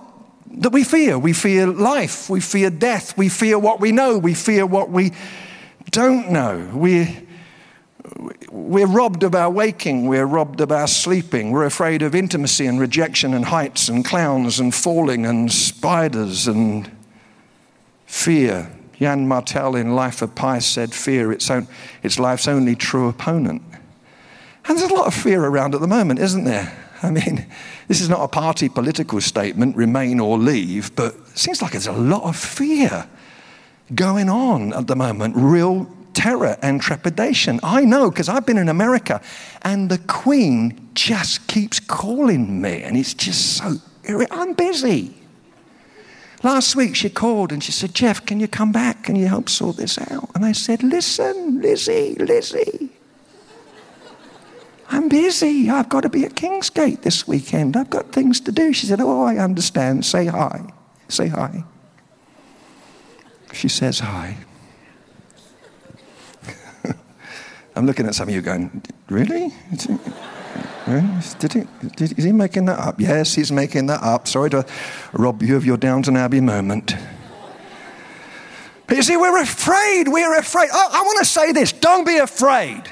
that 0.52 0.72
we 0.72 0.84
fear. 0.84 1.19
We 1.19 1.34
fear 1.34 1.67
life, 1.67 2.30
we 2.30 2.39
fear 2.39 2.69
death, 2.69 3.17
we 3.17 3.30
fear 3.30 3.60
what 3.60 3.80
we 3.80 3.91
know, 3.91 4.17
we 4.17 4.34
fear 4.34 4.65
what 4.65 4.89
we 4.89 5.12
don't 5.91 6.32
know. 6.32 6.69
We 6.74 7.28
we're 8.51 8.88
robbed 8.88 9.23
of 9.23 9.36
our 9.36 9.49
waking, 9.49 10.08
we're 10.08 10.25
robbed 10.25 10.62
of 10.62 10.71
our 10.71 10.88
sleeping, 10.88 11.51
we're 11.51 11.65
afraid 11.65 12.01
of 12.01 12.13
intimacy 12.13 12.65
and 12.65 12.79
rejection 12.79 13.34
and 13.34 13.45
heights 13.45 13.89
and 13.89 14.03
clowns 14.03 14.60
and 14.60 14.73
falling 14.73 15.25
and 15.25 15.51
spiders 15.51 16.47
and 16.47 16.91
fear. 18.05 18.71
Yann 18.97 19.27
Martel 19.27 19.75
in 19.75 19.95
Life 19.95 20.21
of 20.21 20.36
Pi 20.36 20.60
said, 20.60 20.93
Fear, 20.93 21.32
it's, 21.32 21.49
own, 21.49 21.67
it's 22.03 22.19
life's 22.19 22.47
only 22.47 22.75
true 22.75 23.08
opponent. 23.08 23.62
And 24.65 24.77
there's 24.77 24.91
a 24.91 24.93
lot 24.93 25.08
of 25.08 25.13
fear 25.13 25.43
around 25.43 25.73
at 25.73 25.82
the 25.82 25.88
moment, 25.88 26.19
isn't 26.19 26.43
there? 26.43 26.77
I 27.01 27.12
mean, 27.12 27.45
this 27.88 28.01
is 28.01 28.10
not 28.10 28.21
a 28.21 28.27
party 28.27 28.67
political 28.67 29.21
statement, 29.21 29.77
remain 29.77 30.19
or 30.19 30.38
leave, 30.38 30.93
but 30.95 31.15
it 31.15 31.38
seems 31.38 31.62
like 31.62 31.71
there's 31.71 31.88
a 31.88 31.93
lot 31.93 32.23
of 32.23 32.36
fear 32.36 33.08
going 33.95 34.29
on 34.29 34.73
at 34.73 34.88
the 34.88 34.95
moment, 34.95 35.36
real 35.38 35.89
terror 36.19 36.58
and 36.62 36.82
trepidation. 36.82 37.62
I 37.63 37.86
know 37.86 38.12
because 38.12 38.27
I've 38.27 38.45
been 38.45 38.58
in 38.58 38.67
America 38.67 39.21
and 39.62 39.89
the 39.89 39.99
Queen 39.99 40.89
just 40.93 41.47
keeps 41.47 41.79
calling 41.79 42.62
me 42.62 42.84
and 42.84 42.97
it's 42.97 43.13
just 43.13 43.55
so, 43.55 43.77
I'm 44.29 44.51
busy. 44.53 45.15
Last 46.43 46.75
week 46.75 46.97
she 46.97 47.10
called 47.10 47.53
and 47.53 47.63
she 47.63 47.71
said, 47.71 47.95
Jeff, 47.95 48.25
can 48.25 48.41
you 48.41 48.49
come 48.49 48.73
back? 48.73 49.03
Can 49.05 49.15
you 49.15 49.27
help 49.27 49.47
sort 49.47 49.77
this 49.77 49.97
out? 49.97 50.29
And 50.36 50.43
I 50.43 50.51
said, 50.51 50.84
Listen, 50.84 51.62
Lizzie, 51.62 52.15
Lizzie. 52.15 52.89
I'm 54.89 55.08
busy. 55.08 55.69
I've 55.69 55.88
got 55.88 56.01
to 56.01 56.10
be 56.10 56.25
at 56.25 56.34
Kingsgate 56.34 57.03
this 57.03 57.27
weekend. 57.27 57.77
I've 57.77 57.89
got 57.89 58.12
things 58.12 58.41
to 58.41 58.51
do. 58.51 58.73
She 58.73 58.88
said, 58.88 58.99
Oh, 58.99 59.23
I 59.23 59.38
understand. 59.38 60.05
Say 60.05 60.25
hi. 60.25 60.73
Say 61.08 61.29
hi. 61.29 61.63
She 63.53 63.69
says 63.69 63.99
hi. 63.99 64.36
I'm 67.75 67.86
looking 67.86 68.05
at 68.08 68.15
some 68.15 68.27
of 68.27 68.36
you 68.36 68.41
going, 68.41 68.82
really? 69.10 69.53
Did 71.39 71.53
he, 71.53 71.63
did, 71.95 72.17
is 72.17 72.23
he 72.23 72.32
making 72.32 72.65
that 72.65 72.79
up? 72.79 72.99
Yes, 72.99 73.36
he's 73.36 73.51
making 73.51 73.86
that 73.88 74.01
up. 74.01 74.27
Sorry 74.27 74.49
to 74.49 74.65
rob 75.13 75.43
you 75.43 75.55
of 75.55 75.65
your 75.65 75.77
Downton 75.77 76.17
Abbey 76.17 76.41
moment. 76.41 76.95
But 78.88 78.97
you 78.97 79.03
see, 79.03 79.17
we're 79.17 79.41
afraid. 79.41 80.08
We're 80.08 80.38
afraid. 80.38 80.69
I, 80.73 80.89
I 80.93 81.01
want 81.03 81.19
to 81.19 81.25
say 81.25 81.51
this 81.51 81.71
don't 81.71 82.08
be 82.08 82.17
afraid. 82.17 82.84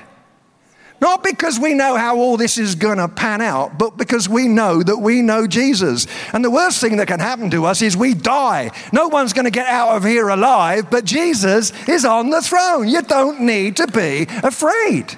Not 0.99 1.23
because 1.23 1.59
we 1.59 1.75
know 1.75 1.95
how 1.95 2.17
all 2.17 2.37
this 2.37 2.57
is 2.57 2.73
going 2.73 2.97
to 2.97 3.07
pan 3.07 3.39
out, 3.39 3.77
but 3.77 3.97
because 3.97 4.27
we 4.27 4.47
know 4.47 4.81
that 4.81 4.97
we 4.97 5.21
know 5.21 5.45
Jesus. 5.45 6.07
And 6.33 6.43
the 6.43 6.49
worst 6.49 6.81
thing 6.81 6.97
that 6.97 7.07
can 7.07 7.19
happen 7.19 7.51
to 7.51 7.65
us 7.65 7.81
is 7.81 7.95
we 7.95 8.15
die. 8.15 8.71
No 8.91 9.07
one's 9.07 9.33
going 9.33 9.45
to 9.45 9.51
get 9.51 9.67
out 9.67 9.95
of 9.95 10.03
here 10.03 10.29
alive, 10.29 10.89
but 10.89 11.05
Jesus 11.05 11.71
is 11.87 12.03
on 12.03 12.31
the 12.31 12.41
throne. 12.41 12.87
You 12.87 13.03
don't 13.03 13.41
need 13.41 13.77
to 13.77 13.87
be 13.87 14.25
afraid. 14.43 15.15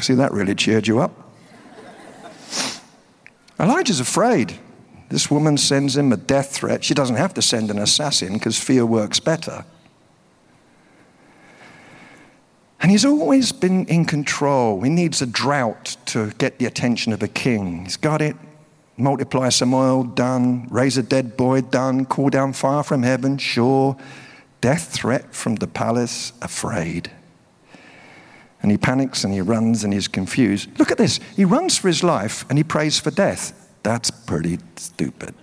See, 0.00 0.14
that 0.14 0.32
really 0.32 0.54
cheered 0.54 0.86
you 0.86 1.00
up. 1.00 1.12
Elijah's 3.58 4.00
afraid. 4.00 4.58
This 5.08 5.30
woman 5.30 5.56
sends 5.56 5.96
him 5.96 6.12
a 6.12 6.16
death 6.16 6.50
threat. 6.50 6.84
She 6.84 6.94
doesn't 6.94 7.16
have 7.16 7.34
to 7.34 7.42
send 7.42 7.70
an 7.70 7.78
assassin 7.78 8.34
because 8.34 8.58
fear 8.58 8.84
works 8.84 9.18
better. 9.20 9.64
And 12.80 12.90
he's 12.90 13.04
always 13.04 13.52
been 13.52 13.86
in 13.86 14.04
control. 14.04 14.82
He 14.82 14.90
needs 14.90 15.22
a 15.22 15.26
drought 15.26 15.96
to 16.06 16.30
get 16.32 16.58
the 16.58 16.66
attention 16.66 17.12
of 17.12 17.22
a 17.22 17.28
king. 17.28 17.84
He's 17.84 17.96
got 17.96 18.20
it. 18.20 18.36
Multiply 18.98 19.48
some 19.50 19.74
oil, 19.74 20.04
done. 20.04 20.68
Raise 20.70 20.96
a 20.96 21.02
dead 21.02 21.36
boy, 21.36 21.62
done. 21.62 22.04
Call 22.04 22.30
down 22.30 22.52
fire 22.52 22.82
from 22.82 23.02
heaven, 23.02 23.38
sure. 23.38 23.96
Death 24.60 24.92
threat 24.92 25.34
from 25.34 25.56
the 25.56 25.66
palace, 25.66 26.32
afraid. 26.40 27.10
And 28.62 28.70
he 28.70 28.78
panics 28.78 29.22
and 29.22 29.32
he 29.32 29.40
runs 29.40 29.84
and 29.84 29.92
he's 29.92 30.08
confused. 30.08 30.78
Look 30.78 30.90
at 30.90 30.98
this. 30.98 31.20
He 31.36 31.44
runs 31.44 31.76
for 31.76 31.88
his 31.88 32.02
life 32.02 32.44
and 32.48 32.58
he 32.58 32.64
prays 32.64 32.98
for 32.98 33.10
death. 33.10 33.70
That's 33.82 34.10
pretty 34.10 34.58
stupid. 34.76 35.34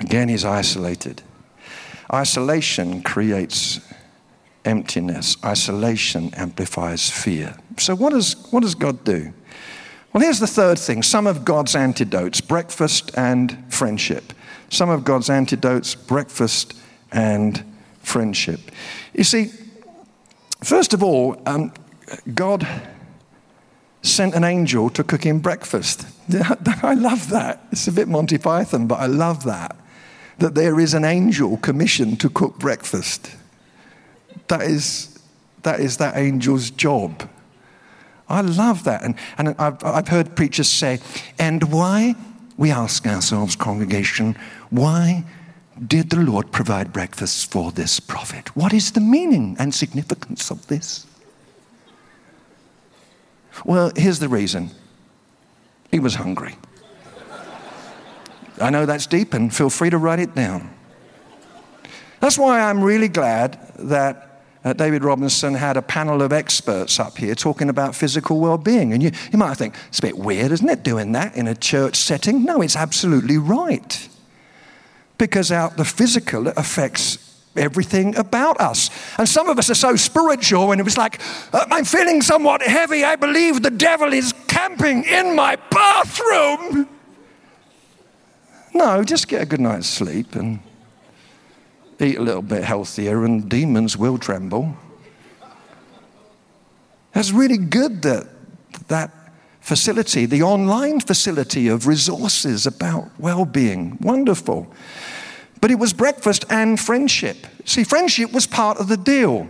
Again, 0.00 0.28
he's 0.28 0.44
isolated. 0.44 1.22
Isolation 2.12 3.02
creates 3.02 3.80
emptiness. 4.64 5.36
Isolation 5.44 6.32
amplifies 6.34 7.10
fear. 7.10 7.56
So, 7.78 7.94
what 7.94 8.10
does, 8.10 8.34
what 8.50 8.62
does 8.62 8.74
God 8.74 9.04
do? 9.04 9.32
Well, 10.12 10.22
here's 10.22 10.38
the 10.38 10.46
third 10.46 10.78
thing 10.78 11.02
some 11.02 11.26
of 11.26 11.44
God's 11.44 11.74
antidotes 11.74 12.40
breakfast 12.40 13.10
and 13.16 13.64
friendship. 13.72 14.32
Some 14.70 14.88
of 14.88 15.04
God's 15.04 15.28
antidotes 15.28 15.94
breakfast 15.94 16.74
and 17.12 17.64
friendship. 18.00 18.60
You 19.12 19.24
see, 19.24 19.50
first 20.62 20.94
of 20.94 21.02
all, 21.02 21.40
um, 21.46 21.72
God 22.32 22.66
sent 24.02 24.34
an 24.34 24.44
angel 24.44 24.90
to 24.90 25.02
cook 25.02 25.24
him 25.24 25.40
breakfast. 25.40 26.06
I 26.82 26.94
love 26.94 27.30
that. 27.30 27.66
It's 27.72 27.88
a 27.88 27.92
bit 27.92 28.06
Monty 28.06 28.38
Python, 28.38 28.86
but 28.86 29.00
I 29.00 29.06
love 29.06 29.44
that. 29.44 29.76
That 30.38 30.54
there 30.54 30.78
is 30.78 30.94
an 30.94 31.04
angel 31.04 31.56
commissioned 31.56 32.20
to 32.20 32.28
cook 32.28 32.58
breakfast. 32.58 33.34
That 34.48 34.62
is, 34.62 35.18
that 35.62 35.80
is 35.80 35.96
that 35.98 36.16
angel's 36.16 36.70
job. 36.70 37.28
I 38.28 38.40
love 38.40 38.84
that. 38.84 39.02
And, 39.02 39.16
and 39.38 39.54
I've, 39.58 39.82
I've 39.84 40.08
heard 40.08 40.36
preachers 40.36 40.68
say, 40.68 41.00
and 41.38 41.72
why, 41.72 42.14
we 42.56 42.70
ask 42.70 43.06
ourselves, 43.06 43.56
congregation, 43.56 44.36
why 44.70 45.24
did 45.86 46.10
the 46.10 46.20
Lord 46.20 46.52
provide 46.52 46.92
breakfast 46.92 47.50
for 47.50 47.72
this 47.72 48.00
prophet? 48.00 48.54
What 48.56 48.72
is 48.72 48.92
the 48.92 49.00
meaning 49.00 49.56
and 49.58 49.74
significance 49.74 50.50
of 50.50 50.66
this? 50.68 51.06
Well, 53.64 53.92
here's 53.96 54.18
the 54.18 54.28
reason 54.28 54.70
he 55.90 56.00
was 56.00 56.16
hungry. 56.16 56.56
I 58.60 58.70
know 58.70 58.86
that's 58.86 59.06
deep, 59.06 59.34
and 59.34 59.54
feel 59.54 59.70
free 59.70 59.90
to 59.90 59.98
write 59.98 60.20
it 60.20 60.34
down. 60.34 60.70
That's 62.20 62.38
why 62.38 62.60
I'm 62.60 62.82
really 62.82 63.08
glad 63.08 63.60
that 63.78 64.23
uh, 64.64 64.72
David 64.72 65.04
Robinson 65.04 65.54
had 65.54 65.76
a 65.76 65.82
panel 65.82 66.22
of 66.22 66.32
experts 66.32 66.98
up 66.98 67.18
here 67.18 67.34
talking 67.34 67.68
about 67.68 67.94
physical 67.94 68.40
well 68.40 68.58
being. 68.58 68.92
And 68.92 69.02
you, 69.02 69.10
you 69.30 69.38
might 69.38 69.56
think, 69.56 69.74
it's 69.88 69.98
a 69.98 70.02
bit 70.02 70.18
weird, 70.18 70.52
isn't 70.52 70.68
it, 70.68 70.82
doing 70.82 71.12
that 71.12 71.36
in 71.36 71.46
a 71.46 71.54
church 71.54 71.96
setting? 71.96 72.44
No, 72.44 72.62
it's 72.62 72.76
absolutely 72.76 73.36
right. 73.36 74.08
Because 75.18 75.52
out 75.52 75.76
the 75.76 75.84
physical 75.84 76.48
affects 76.48 77.18
everything 77.56 78.16
about 78.16 78.60
us. 78.60 78.90
And 79.18 79.28
some 79.28 79.48
of 79.48 79.58
us 79.58 79.70
are 79.70 79.74
so 79.74 79.96
spiritual, 79.96 80.72
and 80.72 80.80
it 80.80 80.84
was 80.84 80.98
like, 80.98 81.20
uh, 81.52 81.66
I'm 81.70 81.84
feeling 81.84 82.22
somewhat 82.22 82.62
heavy. 82.62 83.04
I 83.04 83.16
believe 83.16 83.62
the 83.62 83.70
devil 83.70 84.12
is 84.12 84.32
camping 84.48 85.04
in 85.04 85.36
my 85.36 85.56
bathroom. 85.70 86.88
No, 88.72 89.04
just 89.04 89.28
get 89.28 89.42
a 89.42 89.46
good 89.46 89.60
night's 89.60 89.86
sleep 89.86 90.34
and 90.34 90.58
eat 92.04 92.18
a 92.18 92.22
little 92.22 92.42
bit 92.42 92.64
healthier, 92.64 93.24
and 93.24 93.48
demons 93.48 93.96
will 93.96 94.18
tremble. 94.18 94.76
That's 97.12 97.32
really 97.32 97.58
good 97.58 98.02
that 98.02 98.26
that 98.88 99.10
facility, 99.60 100.26
the 100.26 100.42
online 100.42 101.00
facility 101.00 101.68
of 101.68 101.86
resources 101.86 102.66
about 102.66 103.08
well 103.18 103.44
being, 103.44 103.96
wonderful. 104.00 104.72
But 105.60 105.70
it 105.70 105.76
was 105.76 105.94
breakfast 105.94 106.44
and 106.50 106.78
friendship. 106.78 107.46
See, 107.64 107.84
friendship 107.84 108.32
was 108.32 108.46
part 108.46 108.78
of 108.78 108.88
the 108.88 108.98
deal. 108.98 109.48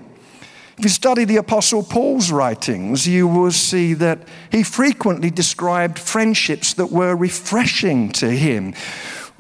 If 0.79 0.85
you 0.85 0.91
study 0.91 1.25
the 1.25 1.37
Apostle 1.37 1.83
Paul's 1.83 2.31
writings, 2.31 3.07
you 3.07 3.27
will 3.27 3.53
see 3.53 3.95
that 3.95 4.21
he 4.51 4.63
frequently 4.63 5.31
described 5.31 5.99
friendships 5.99 6.75
that 6.75 6.87
were 6.87 7.17
refreshing 7.17 8.11
to 8.13 8.31
him 8.31 8.75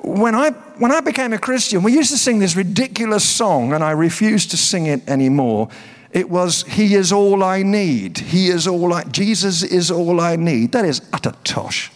when 0.04 0.34
I, 0.34 0.50
when 0.78 0.92
I 0.92 1.00
became 1.00 1.32
a 1.32 1.38
Christian, 1.38 1.82
we 1.82 1.92
used 1.92 2.10
to 2.10 2.18
sing 2.18 2.38
this 2.38 2.56
ridiculous 2.56 3.28
song, 3.28 3.72
and 3.72 3.82
I 3.82 3.92
refuse 3.92 4.46
to 4.46 4.56
sing 4.56 4.86
it 4.86 5.06
anymore. 5.08 5.68
It 6.10 6.28
was, 6.28 6.62
He 6.64 6.94
is 6.94 7.12
all 7.12 7.42
I 7.42 7.62
need. 7.62 8.18
He 8.18 8.48
is 8.48 8.66
all 8.66 8.92
I, 8.92 9.04
Jesus 9.04 9.62
is 9.62 9.90
all 9.90 10.20
I 10.20 10.36
need. 10.36 10.72
That 10.72 10.84
is 10.84 11.00
utter 11.12 11.32
tosh. 11.42 11.90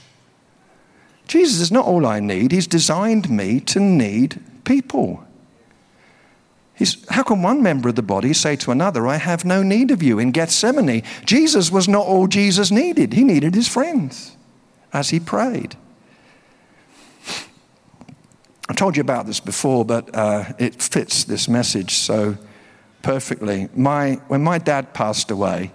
Jesus 1.26 1.60
is 1.60 1.70
not 1.70 1.84
all 1.84 2.06
I 2.06 2.20
need. 2.20 2.52
He's 2.52 2.66
designed 2.66 3.28
me 3.28 3.60
to 3.60 3.78
need 3.78 4.40
people. 4.64 5.22
He's, 6.74 7.06
how 7.10 7.24
can 7.24 7.42
one 7.42 7.62
member 7.62 7.88
of 7.88 7.96
the 7.96 8.02
body 8.02 8.32
say 8.32 8.56
to 8.56 8.70
another, 8.70 9.06
I 9.06 9.16
have 9.16 9.44
no 9.44 9.62
need 9.62 9.90
of 9.90 10.02
you? 10.02 10.18
In 10.18 10.30
Gethsemane, 10.30 11.02
Jesus 11.24 11.70
was 11.70 11.88
not 11.88 12.06
all 12.06 12.28
Jesus 12.28 12.70
needed. 12.70 13.12
He 13.12 13.24
needed 13.24 13.54
his 13.54 13.68
friends 13.68 14.36
as 14.92 15.10
he 15.10 15.20
prayed. 15.20 15.76
I 18.68 18.74
told 18.74 18.96
you 18.96 19.00
about 19.00 19.26
this 19.26 19.40
before, 19.40 19.84
but 19.84 20.14
uh, 20.14 20.44
it 20.58 20.82
fits 20.82 21.24
this 21.24 21.48
message 21.48 21.94
so 21.94 22.36
perfectly. 23.00 23.68
My, 23.74 24.20
when 24.28 24.42
my 24.42 24.58
dad 24.58 24.92
passed 24.92 25.30
away, 25.30 25.72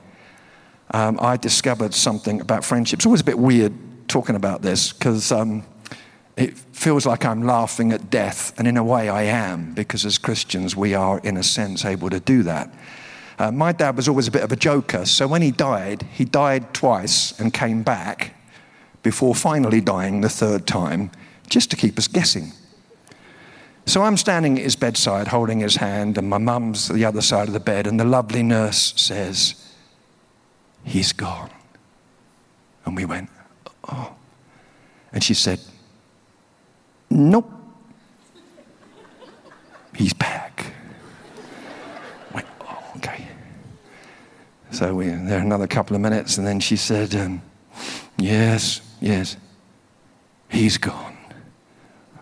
um, 0.91 1.17
I 1.19 1.38
discovered 1.38 1.95
something 1.95 2.39
about 2.39 2.63
friendship. 2.63 2.99
It's 2.99 3.06
always 3.08 3.21
a 3.21 3.25
bit 3.25 3.39
weird 3.39 3.73
talking 4.08 4.36
about 4.36 4.62
this 4.62 4.93
because 4.93 5.32
um, 5.32 5.63
it 6.38 6.56
feels 6.56 7.08
like 7.08 7.25
I'm 7.25 7.41
laughing 7.41 7.91
at 7.93 8.12
death, 8.12 8.53
and 8.60 8.67
in 8.67 8.77
a 8.77 8.84
way 8.84 9.10
I 9.10 9.23
am, 9.23 9.73
because 9.73 10.06
as 10.06 10.19
Christians 10.19 10.75
we 10.75 10.93
are, 10.93 11.17
in 11.19 11.36
a 11.38 11.43
sense, 11.43 11.86
able 11.86 12.12
to 12.12 12.19
do 12.19 12.43
that. 12.43 12.71
Uh, 13.39 13.51
my 13.51 13.71
dad 13.71 13.95
was 13.95 14.08
always 14.08 14.27
a 14.27 14.32
bit 14.32 14.43
of 14.43 14.51
a 14.51 14.56
joker, 14.56 15.06
so 15.06 15.27
when 15.27 15.41
he 15.41 15.49
died, 15.49 16.03
he 16.13 16.25
died 16.25 16.75
twice 16.75 17.39
and 17.39 17.51
came 17.51 17.82
back 17.82 18.36
before 19.01 19.34
finally 19.34 19.82
dying 19.82 20.21
the 20.21 20.29
third 20.29 20.67
time, 20.67 21.10
just 21.49 21.71
to 21.71 21.75
keep 21.75 21.97
us 21.97 22.08
guessing. 22.08 22.51
So 23.86 24.02
I'm 24.04 24.17
standing 24.17 24.58
at 24.58 24.63
his 24.63 24.76
bedside 24.76 25.28
holding 25.28 25.60
his 25.60 25.76
hand, 25.76 26.17
and 26.17 26.30
my 26.30 26.38
mum's 26.38 26.88
the 26.88 27.06
other 27.06 27.22
side 27.22 27.48
of 27.48 27.54
the 27.54 27.60
bed, 27.60 27.86
and 27.86 28.00
the 28.00 28.06
lovely 28.06 28.43
nurse 28.43 28.93
says, 28.96 29.56
He's 30.86 31.13
gone. 31.13 31.50
And 32.86 32.96
we 32.96 33.06
went, 33.06 33.30
Oh. 33.89 34.15
And 35.12 35.24
she 35.24 35.34
said, 35.34 35.60
Nope. 37.10 37.52
He's 39.96 40.13
back. 40.13 40.65
went, 42.34 42.48
Oh, 42.62 42.93
okay. 42.98 43.28
So 44.72 44.96
we 44.96 45.10
were 45.10 45.17
there 45.17 45.39
another 45.39 45.67
couple 45.67 45.96
of 45.96 46.02
minutes, 46.02 46.38
and 46.38 46.48
then 46.48 46.60
she 46.60 46.78
said, 46.78 47.13
um, 47.15 47.41
Yes, 48.17 48.82
yes, 49.02 49.38
he's 50.50 50.78
gone. 50.78 51.17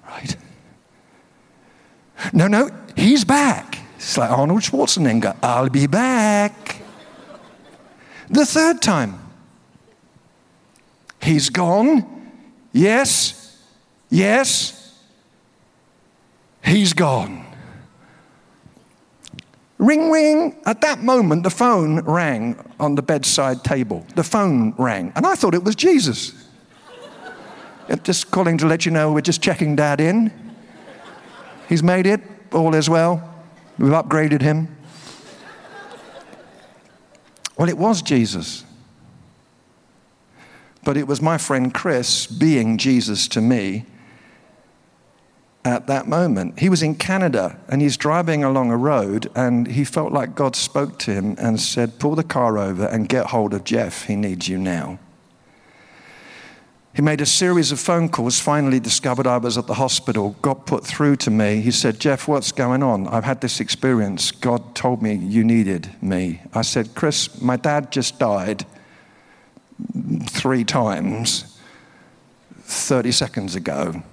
Right? 0.08 0.36
No, 2.34 2.48
no, 2.48 2.70
he's 2.96 3.26
back. 3.26 3.80
It's 3.96 4.18
like 4.18 4.32
Arnold 4.32 4.62
Schwarzenegger. 4.62 5.36
I'll 5.44 5.70
be 5.70 5.88
back. 5.88 6.82
The 8.30 8.46
third 8.46 8.82
time, 8.82 9.20
he's 11.22 11.50
gone. 11.50 12.32
Yes, 12.72 13.62
yes, 14.10 15.00
he's 16.64 16.94
gone. 16.94 17.46
Ring, 19.78 20.12
ring. 20.12 20.56
At 20.66 20.82
that 20.82 21.02
moment, 21.02 21.44
the 21.44 21.50
phone 21.50 22.02
rang 22.02 22.56
on 22.80 22.96
the 22.96 23.02
bedside 23.02 23.64
table. 23.64 24.06
The 24.16 24.24
phone 24.24 24.76
rang. 24.78 25.12
And 25.16 25.26
I 25.26 25.34
thought 25.34 25.56
it 25.56 25.64
was 25.64 25.76
Jesus. 25.76 26.34
just 28.04 28.30
calling 28.30 28.60
to 28.60 28.68
let 28.68 28.86
you 28.86 28.92
know 28.92 29.12
we're 29.12 29.22
just 29.22 29.42
checking 29.42 29.76
dad 29.76 30.00
in. 30.00 30.51
He's 31.72 31.82
made 31.82 32.06
it. 32.06 32.20
All 32.52 32.76
is 32.76 32.90
well. 32.90 33.34
We've 33.80 33.94
upgraded 33.94 34.42
him. 34.42 34.76
Well, 37.58 37.70
it 37.70 37.78
was 37.78 38.02
Jesus. 38.02 38.66
But 40.84 40.98
it 40.98 41.08
was 41.08 41.22
my 41.22 41.38
friend 41.38 41.74
Chris 41.74 42.28
being 42.28 42.78
Jesus 42.78 43.26
to 43.30 43.40
me 43.40 43.86
at 45.64 45.88
that 45.88 46.10
moment. 46.10 46.60
He 46.60 46.68
was 46.68 46.84
in 46.84 46.96
Canada 46.96 47.58
and 47.70 47.82
he's 47.82 47.96
driving 47.96 48.44
along 48.44 48.70
a 48.70 48.78
road 48.78 49.32
and 49.34 49.66
he 49.66 49.86
felt 49.86 50.12
like 50.12 50.36
God 50.36 50.58
spoke 50.58 51.00
to 51.00 51.14
him 51.14 51.38
and 51.40 51.58
said, 51.58 52.00
Pull 52.00 52.16
the 52.16 52.24
car 52.26 52.58
over 52.58 52.86
and 52.86 53.08
get 53.08 53.28
hold 53.28 53.54
of 53.54 53.64
Jeff. 53.64 54.08
He 54.08 54.18
needs 54.18 54.50
you 54.50 54.58
now. 54.58 55.00
He 56.94 57.02
made 57.02 57.22
a 57.22 57.26
series 57.26 57.72
of 57.72 57.80
phone 57.80 58.10
calls, 58.10 58.40
finally 58.40 58.80
discovered 58.80 59.26
I 59.26 59.38
was 59.38 59.58
at 59.58 59.66
the 59.66 59.76
hospital, 59.76 60.36
got 60.42 60.66
put 60.66 60.86
through 60.86 61.16
to 61.18 61.32
me. 61.32 61.62
He 61.62 61.72
said, 61.72 62.02
Jeff, 62.02 62.28
what's 62.28 62.52
going 62.52 62.84
on? 62.84 63.08
I've 63.08 63.24
had 63.24 63.40
this 63.40 63.62
experience. 63.62 64.32
God 64.32 64.76
told 64.76 65.02
me 65.02 65.16
you 65.16 65.46
needed 65.46 65.90
me. 66.02 66.42
I 66.54 66.64
said, 66.64 66.94
Chris, 66.94 67.42
my 67.42 67.56
dad 67.56 67.94
just 67.94 68.20
died 68.20 68.66
three 70.28 70.66
times 70.66 71.58
30 72.64 73.12
seconds 73.14 73.56
ago. 73.56 74.04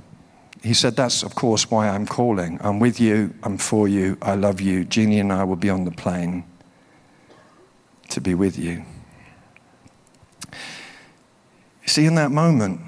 He 0.62 0.74
said, 0.74 0.94
That's, 0.94 1.24
of 1.24 1.34
course, 1.34 1.70
why 1.70 1.88
I'm 1.88 2.06
calling. 2.06 2.58
I'm 2.62 2.78
with 2.78 3.00
you, 3.00 3.34
I'm 3.42 3.58
for 3.58 3.88
you, 3.88 4.18
I 4.22 4.36
love 4.36 4.60
you. 4.60 4.84
Jeannie 4.84 5.18
and 5.18 5.32
I 5.32 5.42
will 5.42 5.56
be 5.56 5.70
on 5.70 5.84
the 5.84 5.90
plane 5.90 6.44
to 8.10 8.20
be 8.20 8.34
with 8.34 8.56
you. 8.56 8.84
See, 11.88 12.04
in 12.04 12.16
that 12.16 12.30
moment, 12.30 12.82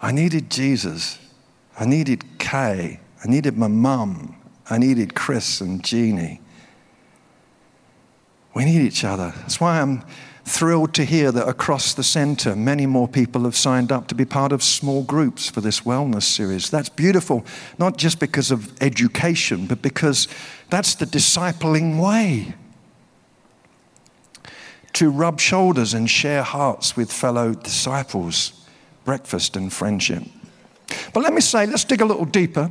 I 0.00 0.10
needed 0.10 0.50
Jesus. 0.50 1.18
I 1.78 1.84
needed 1.84 2.38
Kay. 2.38 3.00
I 3.22 3.28
needed 3.28 3.58
my 3.58 3.68
mum. 3.68 4.34
I 4.70 4.78
needed 4.78 5.14
Chris 5.14 5.60
and 5.60 5.84
Jeannie. 5.84 6.40
We 8.54 8.64
need 8.64 8.80
each 8.80 9.04
other. 9.04 9.34
That's 9.36 9.60
why 9.60 9.82
I'm 9.82 10.02
thrilled 10.46 10.94
to 10.94 11.04
hear 11.04 11.30
that 11.30 11.46
across 11.46 11.92
the 11.92 12.02
center, 12.02 12.56
many 12.56 12.86
more 12.86 13.08
people 13.08 13.42
have 13.42 13.54
signed 13.54 13.92
up 13.92 14.08
to 14.08 14.14
be 14.14 14.24
part 14.24 14.52
of 14.52 14.62
small 14.62 15.02
groups 15.02 15.50
for 15.50 15.60
this 15.60 15.80
wellness 15.80 16.22
series. 16.22 16.70
That's 16.70 16.88
beautiful, 16.88 17.44
not 17.78 17.98
just 17.98 18.20
because 18.20 18.50
of 18.50 18.72
education, 18.80 19.66
but 19.66 19.82
because 19.82 20.28
that's 20.70 20.94
the 20.94 21.04
discipling 21.04 22.02
way. 22.02 22.54
To 24.96 25.10
rub 25.10 25.40
shoulders 25.40 25.92
and 25.92 26.08
share 26.08 26.42
hearts 26.42 26.96
with 26.96 27.12
fellow 27.12 27.52
disciples, 27.52 28.66
breakfast 29.04 29.54
and 29.54 29.70
friendship. 29.70 30.22
But 31.12 31.22
let 31.22 31.34
me 31.34 31.42
say, 31.42 31.66
let's 31.66 31.84
dig 31.84 32.00
a 32.00 32.06
little 32.06 32.24
deeper 32.24 32.70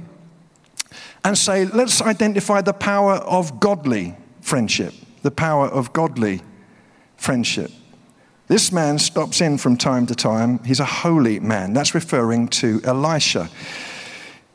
and 1.23 1.37
say, 1.37 1.65
let's 1.65 2.01
identify 2.01 2.61
the 2.61 2.73
power 2.73 3.13
of 3.13 3.59
godly 3.59 4.15
friendship, 4.41 4.95
the 5.21 5.29
power 5.29 5.67
of 5.67 5.93
godly 5.93 6.41
friendship. 7.15 7.69
This 8.47 8.71
man 8.71 8.97
stops 8.97 9.39
in 9.39 9.59
from 9.59 9.77
time 9.77 10.07
to 10.07 10.15
time. 10.15 10.57
He's 10.63 10.79
a 10.79 10.85
holy 10.85 11.39
man. 11.39 11.73
That's 11.73 11.93
referring 11.93 12.47
to 12.47 12.81
Elisha. 12.83 13.51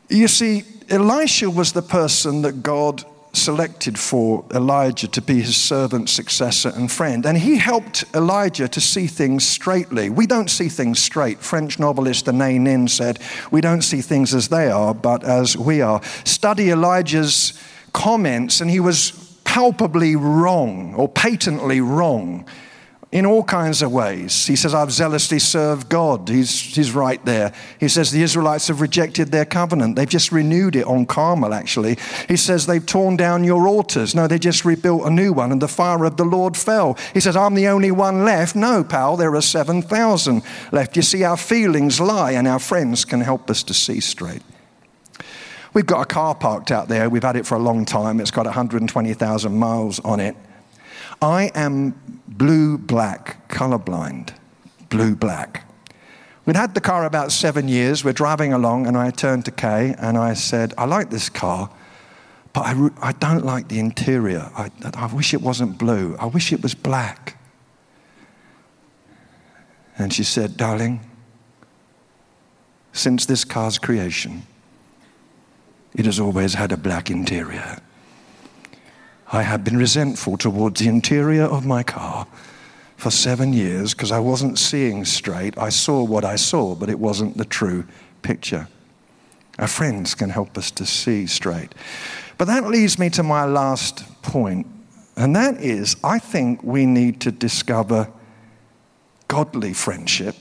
You 0.09 0.26
see, 0.26 0.64
Elisha 0.88 1.48
was 1.48 1.70
the 1.70 1.83
person 1.83 2.42
that 2.42 2.64
God 2.64 3.04
selected 3.33 3.99
for 3.99 4.45
Elijah 4.53 5.09
to 5.09 5.23
be 5.23 5.40
his 5.40 5.57
servant, 5.57 6.09
successor, 6.09 6.71
and 6.75 6.90
friend. 6.90 7.25
And 7.25 7.38
he 7.38 7.59
helped 7.59 8.05
Elijah 8.14 8.69
to 8.69 8.81
see 8.81 9.07
things 9.07 9.47
straightly. 9.47 10.11
We 10.11 10.27
don't 10.27 10.51
see 10.51 10.69
things 10.69 10.99
straight. 10.99 11.38
French 11.38 11.79
novelist 11.79 12.29
Anais 12.29 12.59
Nin 12.59 12.88
said, 12.88 13.19
We 13.51 13.61
don't 13.61 13.83
see 13.83 14.01
things 14.01 14.35
as 14.35 14.49
they 14.49 14.71
are, 14.71 14.95
but 14.95 15.25
as 15.25 15.57
we 15.57 15.81
are. 15.81 16.03
Study 16.25 16.71
Elijah's 16.71 17.53
comments, 17.93 18.61
and 18.61 18.71
he 18.71 18.81
was 18.81 19.12
palpably 19.45 20.16
wrong 20.16 20.95
or 20.95 21.09
patently 21.09 21.81
wrong 21.81 22.47
in 23.12 23.27
all 23.27 23.42
kinds 23.42 23.83
of 23.83 23.90
ways. 23.90 24.46
He 24.46 24.55
says, 24.55 24.73
I've 24.73 24.92
zealously 24.92 25.40
served 25.40 25.88
God. 25.88 26.29
He's, 26.29 26.61
he's 26.61 26.92
right 26.92 27.25
there. 27.25 27.53
He 27.81 27.88
says, 27.88 28.12
the 28.12 28.23
Israelites 28.23 28.68
have 28.68 28.81
rejected 28.81 29.33
their 29.33 29.44
covenant. 29.44 29.96
They've 29.96 30.09
just 30.09 30.31
renewed 30.31 30.77
it 30.77 30.87
on 30.87 31.07
Carmel, 31.07 31.53
actually. 31.53 31.99
He 32.29 32.37
says, 32.37 32.66
they've 32.66 32.85
torn 32.85 33.16
down 33.16 33.42
your 33.42 33.66
altars. 33.66 34.14
No, 34.14 34.29
they 34.29 34.38
just 34.38 34.64
rebuilt 34.64 35.05
a 35.05 35.11
new 35.11 35.33
one, 35.33 35.51
and 35.51 35.61
the 35.61 35.66
fire 35.66 36.05
of 36.05 36.18
the 36.18 36.25
Lord 36.25 36.57
fell. 36.57 36.96
He 37.12 37.18
says, 37.18 37.35
I'm 37.37 37.55
the 37.55 37.66
only 37.66 37.90
one 37.90 38.25
left. 38.25 38.55
No, 38.55 38.85
pal, 38.85 39.16
there 39.16 39.35
are 39.35 39.42
7,000 39.42 40.42
left. 40.70 40.94
You 40.94 41.03
see, 41.03 41.25
our 41.25 41.37
feelings 41.37 42.01
lie, 42.01 42.33
and 42.33 42.46
our 42.46 42.61
friends 42.61 43.05
can 43.05 43.23
help 43.23 43.51
us 43.51 43.64
to 43.64 43.75
see 43.75 43.99
straight. 43.99 44.42
We've 45.75 45.87
got 45.87 46.01
a 46.01 46.07
car 46.07 46.37
parked 46.37 46.70
out 46.70 46.88
there. 46.88 47.11
We've 47.11 47.23
had 47.23 47.37
it 47.37 47.46
for 47.46 47.57
a 47.57 47.61
long 47.61 47.85
time. 47.85 48.20
It's 48.20 48.31
got 48.31 48.46
120,000 48.46 49.57
miles 49.57 49.99
on 50.01 50.20
it. 50.20 50.37
I 51.22 51.50
am 51.54 52.22
blue 52.26 52.78
black, 52.78 53.48
colorblind. 53.48 54.33
Blue 54.88 55.14
black. 55.14 55.66
We'd 56.46 56.56
had 56.56 56.74
the 56.74 56.80
car 56.80 57.04
about 57.04 57.30
seven 57.30 57.68
years. 57.68 58.04
We're 58.04 58.12
driving 58.12 58.52
along, 58.52 58.87
and 58.87 58.96
I 58.96 59.11
turned 59.11 59.44
to 59.44 59.50
Kay 59.50 59.94
and 59.98 60.16
I 60.16 60.35
said, 60.35 60.72
I 60.78 60.87
like 60.87 61.11
this 61.11 61.28
car, 61.28 61.70
but 62.52 62.62
I, 62.62 62.88
I 63.00 63.12
don't 63.12 63.44
like 63.44 63.68
the 63.68 63.78
interior. 63.78 64.50
I, 64.56 64.70
I 64.94 65.06
wish 65.14 65.35
it 65.35 65.42
wasn't 65.42 65.78
blue. 65.78 66.16
I 66.18 66.26
wish 66.26 66.52
it 66.52 66.62
was 66.62 66.74
black. 66.74 67.37
And 69.98 70.12
she 70.12 70.24
said, 70.24 70.56
Darling, 70.56 71.00
since 72.92 73.26
this 73.26 73.44
car's 73.44 73.78
creation, 73.78 74.42
it 75.94 76.06
has 76.06 76.18
always 76.18 76.54
had 76.54 76.72
a 76.72 76.76
black 76.76 77.11
interior. 77.11 77.78
I 79.33 79.43
had 79.43 79.62
been 79.62 79.77
resentful 79.77 80.37
towards 80.37 80.81
the 80.81 80.88
interior 80.88 81.45
of 81.45 81.64
my 81.64 81.83
car 81.83 82.27
for 82.97 83.11
seven 83.11 83.53
years 83.53 83.95
because 83.95 84.11
I 84.11 84.19
wasn't 84.19 84.59
seeing 84.59 85.05
straight. 85.05 85.57
I 85.57 85.69
saw 85.69 86.03
what 86.03 86.25
I 86.25 86.37
saw, 86.37 86.75
but 86.75 86.90
it 86.90 86.99
wasn't 86.99 87.37
the 87.37 87.45
true 87.45 87.85
picture. 88.23 88.69
Our 89.59 89.69
friends 89.69 90.14
can 90.14 90.31
help 90.31 90.59
us 90.59 90.71
to 90.73 90.85
see 90.85 91.27
straight. 91.27 91.75
But 92.38 92.47
that 92.47 92.66
leads 92.66 92.99
me 92.99 93.09
to 93.11 93.23
my 93.23 93.45
last 93.45 94.05
point, 94.23 94.66
and 95.16 95.37
that 95.37 95.61
is 95.61 95.97
I 96.03 96.19
think 96.19 96.62
we 96.62 96.87
need 96.87 97.21
to 97.21 97.31
discover 97.31 98.09
godly 99.29 99.75
friendship 99.75 100.35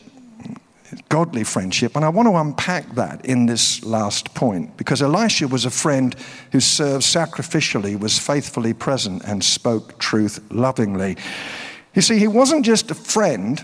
godly 1.10 1.44
friendship. 1.44 1.96
And 1.96 2.04
I 2.04 2.10
want 2.10 2.28
to 2.28 2.36
unpack 2.36 2.96
that 2.96 3.26
in 3.26 3.46
this 3.46 3.84
last 3.84 4.34
point 4.34 4.78
because 4.78 5.02
Elisha 5.02 5.48
was 5.48 5.66
a 5.66 5.70
friend 5.70 6.16
who 6.52 6.60
served 6.60 7.04
sacrificially, 7.04 8.00
was 8.00 8.18
faithfully 8.18 8.74
present, 8.74 9.24
and 9.26 9.44
spoke 9.44 10.00
truth 10.00 10.40
lovingly. 10.52 11.18
You 11.94 12.02
see, 12.02 12.20
he 12.20 12.28
wasn't 12.28 12.66
just 12.66 12.92
a 12.92 12.96
friend, 12.96 13.64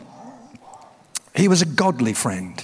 he 1.35 1.47
was 1.47 1.61
a 1.61 1.65
godly 1.65 2.13
friend. 2.13 2.63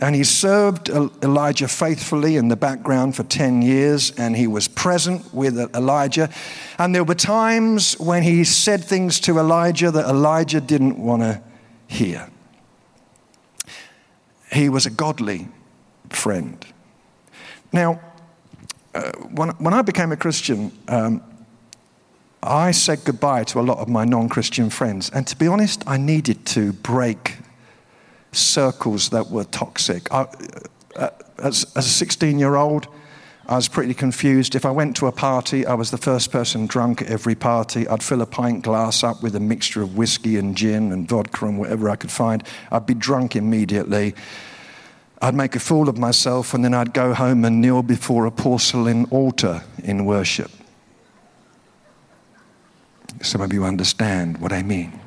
And 0.00 0.16
he 0.16 0.24
served 0.24 0.88
Elijah 0.88 1.68
faithfully 1.68 2.36
in 2.36 2.48
the 2.48 2.56
background 2.56 3.14
for 3.14 3.22
10 3.22 3.62
years, 3.62 4.10
and 4.10 4.36
he 4.36 4.48
was 4.48 4.66
present 4.66 5.32
with 5.32 5.56
Elijah. 5.74 6.30
And 6.78 6.92
there 6.92 7.04
were 7.04 7.14
times 7.14 7.98
when 8.00 8.24
he 8.24 8.42
said 8.42 8.82
things 8.82 9.20
to 9.20 9.38
Elijah 9.38 9.92
that 9.92 10.06
Elijah 10.06 10.60
didn't 10.60 10.98
want 10.98 11.22
to 11.22 11.40
hear 11.86 12.28
he 14.54 14.68
was 14.68 14.86
a 14.86 14.90
godly 14.90 15.48
friend. 16.10 16.64
Now, 17.72 18.00
uh, 18.94 19.12
when, 19.32 19.50
when 19.50 19.74
I 19.74 19.82
became 19.82 20.12
a 20.12 20.16
Christian, 20.16 20.70
um, 20.88 21.22
I 22.42 22.70
said 22.70 23.00
goodbye 23.04 23.44
to 23.44 23.60
a 23.60 23.62
lot 23.62 23.78
of 23.78 23.88
my 23.88 24.04
non 24.04 24.28
Christian 24.28 24.70
friends. 24.70 25.10
And 25.10 25.26
to 25.26 25.36
be 25.36 25.48
honest, 25.48 25.82
I 25.86 25.96
needed 25.96 26.44
to 26.46 26.72
break 26.72 27.38
circles 28.32 29.10
that 29.10 29.30
were 29.30 29.44
toxic. 29.44 30.12
I, 30.12 30.26
uh, 30.96 31.10
as, 31.38 31.66
as 31.76 31.86
a 31.86 31.90
16 31.90 32.38
year 32.38 32.54
old, 32.56 32.86
I 33.46 33.56
was 33.56 33.68
pretty 33.68 33.92
confused. 33.92 34.54
If 34.54 34.64
I 34.64 34.70
went 34.70 34.96
to 34.96 35.06
a 35.06 35.12
party, 35.12 35.66
I 35.66 35.74
was 35.74 35.90
the 35.90 35.98
first 35.98 36.32
person 36.32 36.66
drunk 36.66 37.02
at 37.02 37.08
every 37.08 37.34
party. 37.34 37.86
I'd 37.86 38.02
fill 38.02 38.22
a 38.22 38.26
pint 38.26 38.62
glass 38.62 39.04
up 39.04 39.22
with 39.22 39.36
a 39.36 39.40
mixture 39.40 39.82
of 39.82 39.96
whiskey 39.96 40.38
and 40.38 40.56
gin 40.56 40.92
and 40.92 41.06
vodka 41.06 41.44
and 41.46 41.58
whatever 41.58 41.90
I 41.90 41.96
could 41.96 42.10
find. 42.10 42.42
I'd 42.72 42.86
be 42.86 42.94
drunk 42.94 43.36
immediately. 43.36 44.14
I'd 45.20 45.34
make 45.34 45.54
a 45.56 45.60
fool 45.60 45.90
of 45.90 45.98
myself 45.98 46.54
and 46.54 46.64
then 46.64 46.72
I'd 46.72 46.94
go 46.94 47.12
home 47.12 47.44
and 47.44 47.60
kneel 47.60 47.82
before 47.82 48.24
a 48.24 48.30
porcelain 48.30 49.04
altar 49.06 49.62
in 49.82 50.06
worship. 50.06 50.50
Some 53.20 53.42
of 53.42 53.52
you 53.52 53.64
understand 53.64 54.38
what 54.38 54.52
I 54.52 54.62
mean. 54.62 55.00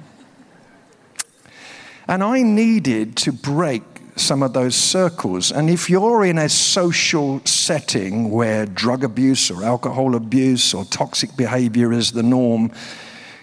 And 2.08 2.24
I 2.24 2.44
needed 2.44 3.16
to 3.18 3.32
break 3.32 3.84
some 4.20 4.44
of 4.44 4.54
those 4.54 4.76
circles. 4.76 5.52
And 5.52 5.70
if 5.70 5.90
you're 5.90 6.26
in 6.26 6.38
a 6.38 6.50
social 6.50 7.42
setting 7.46 8.32
where 8.32 8.66
drug 8.66 9.04
abuse 9.04 9.52
or 9.52 9.64
alcohol 9.64 10.16
abuse 10.16 10.74
or 10.74 10.86
toxic 10.86 11.36
behavior 11.36 11.92
is 11.92 12.12
the 12.12 12.24
norm, 12.24 12.72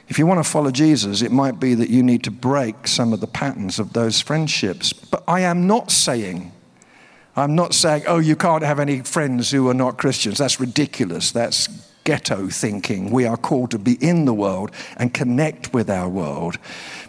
if 0.08 0.18
you 0.18 0.26
want 0.26 0.44
to 0.44 0.48
follow 0.48 0.70
Jesus, 0.70 1.22
it 1.22 1.32
might 1.32 1.58
be 1.58 1.74
that 1.74 1.88
you 1.88 2.02
need 2.02 2.24
to 2.24 2.30
break 2.30 2.86
some 2.86 3.12
of 3.12 3.20
the 3.20 3.26
patterns 3.26 3.78
of 3.78 3.92
those 3.92 4.20
friendships. 4.20 4.92
But 4.92 5.24
I 5.26 5.40
am 5.40 5.66
not 5.66 5.90
saying, 5.90 6.52
I'm 7.36 7.54
not 7.54 7.74
saying, 7.74 8.04
oh, 8.06 8.18
you 8.18 8.36
can't 8.36 8.62
have 8.62 8.78
any 8.78 9.00
friends 9.00 9.50
who 9.50 9.68
are 9.68 9.74
not 9.74 9.96
Christians. 9.96 10.38
That's 10.38 10.60
ridiculous. 10.60 11.32
That's 11.32 11.68
ghetto 12.04 12.48
thinking. 12.48 13.10
We 13.10 13.26
are 13.26 13.36
called 13.36 13.70
to 13.72 13.78
be 13.78 13.94
in 13.94 14.26
the 14.26 14.34
world 14.34 14.70
and 14.96 15.12
connect 15.12 15.72
with 15.72 15.90
our 15.90 16.08
world. 16.08 16.58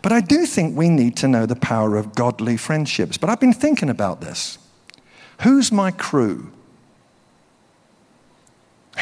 But 0.01 0.11
I 0.11 0.21
do 0.21 0.45
think 0.45 0.75
we 0.75 0.89
need 0.89 1.15
to 1.17 1.27
know 1.27 1.45
the 1.45 1.55
power 1.55 1.97
of 1.97 2.15
godly 2.15 2.57
friendships. 2.57 3.17
But 3.17 3.29
I've 3.29 3.39
been 3.39 3.53
thinking 3.53 3.89
about 3.89 4.21
this. 4.21 4.57
Who's 5.41 5.71
my 5.71 5.91
crew? 5.91 6.51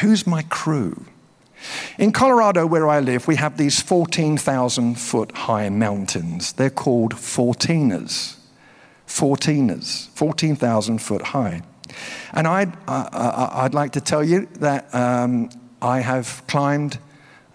Who's 0.00 0.26
my 0.26 0.42
crew? 0.42 1.06
In 1.98 2.12
Colorado, 2.12 2.66
where 2.66 2.88
I 2.88 3.00
live, 3.00 3.26
we 3.26 3.36
have 3.36 3.56
these 3.56 3.80
14,000 3.80 4.98
foot 4.98 5.32
high 5.32 5.68
mountains. 5.68 6.52
They're 6.52 6.70
called 6.70 7.14
Fourteeners. 7.14 8.36
Fourteeners, 9.06 10.08
14,000 10.10 10.98
foot 10.98 11.22
high. 11.22 11.62
And 12.32 12.48
I'd, 12.48 12.72
I'd 12.88 13.74
like 13.74 13.92
to 13.92 14.00
tell 14.00 14.24
you 14.24 14.48
that 14.56 14.92
um, 14.94 15.50
I 15.84 16.00
have 16.00 16.42
climbed, 16.46 16.98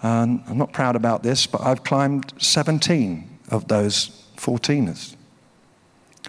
um, 0.04 0.44
I'm 0.48 0.60
not 0.60 0.72
proud 0.72 0.96
about 0.96 1.24
this, 1.24 1.48
but 1.48 1.62
I've 1.62 1.84
climbed 1.84 2.32
17 2.38 3.28
of 3.50 3.68
those 3.68 4.24
14ers. 4.38 5.16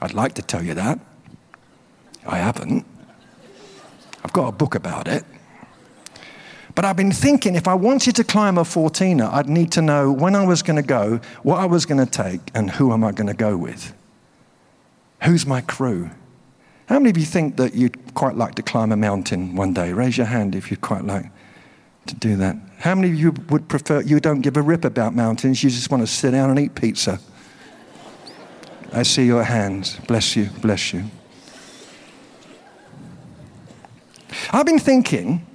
I'd 0.01 0.15
like 0.15 0.33
to 0.37 0.43
tell 0.43 0.65
you 0.65 0.73
that. 0.73 0.99
I 2.27 2.39
haven't. 2.39 2.87
I've 4.25 4.33
got 4.33 4.49
a 4.49 4.53
book 4.53 4.75
about 4.75 5.09
it. 5.09 5.25
But 6.75 6.87
I've 6.87 6.97
been 6.97 7.13
thinking 7.13 7.55
if 7.55 7.69
I 7.69 7.75
wanted 7.75 8.17
to 8.17 8.25
climb 8.25 8.57
a 8.57 8.63
14er, 8.63 9.31
I'd 9.31 9.51
need 9.51 9.71
to 9.73 9.83
know 9.83 10.11
when 10.11 10.35
I 10.35 10.47
was 10.47 10.63
going 10.63 10.77
to 10.77 10.83
go, 10.83 11.21
what 11.43 11.59
I 11.59 11.67
was 11.67 11.85
going 11.85 12.03
to 12.03 12.11
take, 12.11 12.41
and 12.55 12.71
who 12.71 12.95
am 12.95 13.05
I 13.05 13.13
going 13.13 13.27
to 13.27 13.35
go 13.35 13.59
with? 13.59 13.93
Who's 15.25 15.45
my 15.45 15.61
crew? 15.61 16.09
How 16.87 16.99
many 16.99 17.11
of 17.11 17.19
you 17.19 17.27
think 17.27 17.59
that 17.59 17.75
you'd 17.75 18.15
quite 18.15 18.37
like 18.37 18.55
to 18.55 18.63
climb 18.63 18.91
a 18.91 18.97
mountain 18.97 19.55
one 19.55 19.75
day? 19.75 19.93
Raise 19.93 20.17
your 20.17 20.29
hand 20.29 20.55
if 20.55 20.71
you'd 20.71 20.81
quite 20.81 21.05
like 21.05 21.31
to 22.07 22.15
do 22.15 22.37
that. 22.37 22.57
How 22.79 22.95
many 22.95 23.09
of 23.09 23.15
you 23.15 23.35
would 23.51 23.69
prefer, 23.69 24.01
you 24.01 24.21
don't 24.21 24.41
give 24.41 24.57
a 24.57 24.63
rip 24.63 24.85
about 24.85 25.15
mountains, 25.15 25.63
you 25.63 25.71
just 25.71 25.91
want 25.91 26.03
to 26.03 26.07
sit 26.07 26.31
down 26.31 26.51
and 26.51 26.59
eat 26.59 26.75
pizza? 26.75 27.21
I 28.93 29.03
see 29.05 29.25
your 29.25 29.45
hands. 29.45 29.99
Bless 30.09 30.35
you, 30.35 30.49
bless 30.61 30.93
you. 30.93 31.05
I've 34.53 34.67
been 34.67 34.79
thinking 34.79 35.47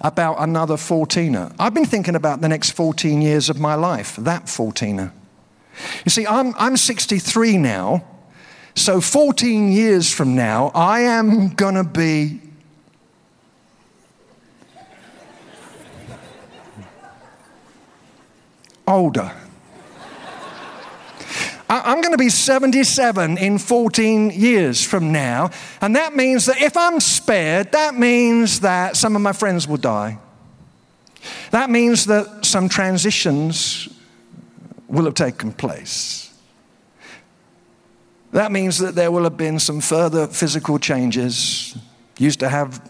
about 0.00 0.36
another 0.38 0.76
14er. 0.76 1.54
I've 1.58 1.74
been 1.74 1.84
thinking 1.84 2.14
about 2.14 2.40
the 2.40 2.48
next 2.48 2.72
14 2.72 3.22
years 3.22 3.48
of 3.48 3.58
my 3.58 3.74
life, 3.74 4.16
that 4.16 4.44
14er. 4.44 5.10
You 6.04 6.10
see, 6.10 6.26
I'm, 6.26 6.54
I'm 6.56 6.76
63 6.76 7.58
now, 7.58 8.04
so 8.74 9.00
14 9.00 9.72
years 9.72 10.12
from 10.12 10.34
now, 10.34 10.70
I 10.74 11.00
am 11.00 11.54
going 11.54 11.74
to 11.74 11.84
be 11.84 12.40
older. 18.86 19.32
I'm 21.68 22.00
going 22.00 22.12
to 22.12 22.18
be 22.18 22.28
77 22.28 23.38
in 23.38 23.58
14 23.58 24.30
years 24.30 24.84
from 24.84 25.10
now. 25.10 25.50
And 25.80 25.96
that 25.96 26.14
means 26.14 26.46
that 26.46 26.60
if 26.60 26.76
I'm 26.76 27.00
spared, 27.00 27.72
that 27.72 27.96
means 27.96 28.60
that 28.60 28.96
some 28.96 29.16
of 29.16 29.22
my 29.22 29.32
friends 29.32 29.66
will 29.66 29.76
die. 29.76 30.18
That 31.50 31.68
means 31.70 32.06
that 32.06 32.44
some 32.44 32.68
transitions 32.68 33.88
will 34.86 35.06
have 35.06 35.14
taken 35.14 35.52
place. 35.52 36.32
That 38.30 38.52
means 38.52 38.78
that 38.78 38.94
there 38.94 39.10
will 39.10 39.24
have 39.24 39.36
been 39.36 39.58
some 39.58 39.80
further 39.80 40.28
physical 40.28 40.78
changes. 40.78 41.76
Used 42.18 42.38
to 42.40 42.48
have 42.48 42.80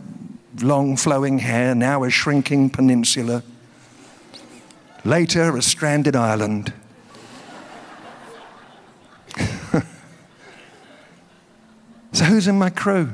long 0.61 0.96
flowing 0.96 1.38
hair, 1.38 1.74
now 1.74 2.04
a 2.04 2.11
shrinking 2.11 2.68
peninsula. 2.70 3.42
Later, 5.06 5.56
a 5.56 5.62
stranded 5.62 6.16
island. 6.16 6.72
so, 12.12 12.24
who's 12.24 12.48
in 12.48 12.58
my 12.58 12.70
crew? 12.70 13.12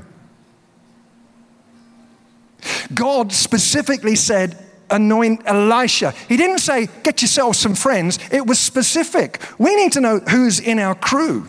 God 2.94 3.31
specifically 3.31 4.16
said, 4.16 4.57
anoint 4.88 5.42
Elisha. 5.44 6.12
He 6.31 6.38
didn't 6.38 6.61
say, 6.61 6.88
get 7.02 7.20
yourself 7.20 7.57
some 7.57 7.74
friends. 7.74 8.18
It 8.31 8.46
was 8.46 8.59
specific. 8.59 9.42
We 9.59 9.76
need 9.76 9.92
to 9.92 10.00
know 10.00 10.20
who's 10.20 10.61
in 10.61 10.78
our 10.78 10.94
crew. 10.94 11.46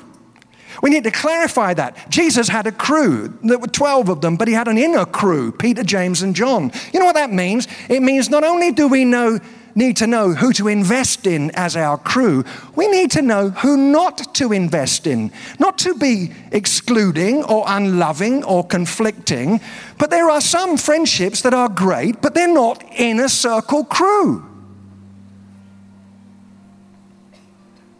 We 0.81 0.89
need 0.89 1.05
to 1.05 1.11
clarify 1.11 1.73
that. 1.75 2.09
Jesus 2.09 2.49
had 2.49 2.67
a 2.67 2.71
crew. 2.73 3.37
There 3.43 3.59
were 3.59 3.67
12 3.67 4.09
of 4.09 4.19
them, 4.19 4.35
but 4.35 4.49
he 4.49 4.53
had 4.53 4.67
an 4.67 4.77
inner 4.77 5.05
crew 5.05 5.53
Peter, 5.53 5.85
James, 5.85 6.21
and 6.21 6.35
John. 6.35 6.73
You 6.93 6.99
know 6.99 7.05
what 7.05 7.15
that 7.15 7.31
means? 7.31 7.69
It 7.87 8.01
means 8.01 8.29
not 8.29 8.43
only 8.43 8.73
do 8.73 8.89
we 8.89 9.05
know 9.05 9.39
need 9.75 9.97
to 9.97 10.07
know 10.07 10.33
who 10.33 10.53
to 10.53 10.67
invest 10.67 11.25
in 11.25 11.51
as 11.51 11.75
our 11.75 11.97
crew, 11.97 12.43
we 12.75 12.87
need 12.87 13.11
to 13.11 13.21
know 13.21 13.49
who 13.49 13.77
not 13.77 14.35
to 14.35 14.53
invest 14.53 15.07
in. 15.07 15.31
Not 15.59 15.77
to 15.79 15.95
be 15.95 16.31
excluding 16.51 17.43
or 17.43 17.65
unloving 17.67 18.43
or 18.43 18.65
conflicting, 18.65 19.59
but 19.97 20.09
there 20.09 20.29
are 20.29 20.41
some 20.41 20.77
friendships 20.77 21.41
that 21.41 21.53
are 21.53 21.69
great, 21.69 22.21
but 22.21 22.33
they're 22.33 22.53
not 22.53 22.83
inner 22.97 23.27
circle 23.27 23.83
crew. 23.83 24.49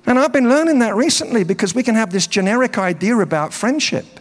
And 0.06 0.20
I've 0.20 0.34
been 0.34 0.50
learning 0.50 0.80
that 0.80 0.96
recently 0.96 1.44
because 1.44 1.74
we 1.74 1.82
can 1.82 1.96
have 1.96 2.12
this 2.12 2.28
generic 2.28 2.78
idea 2.78 3.18
about 3.18 3.54
friendship. 3.54 4.20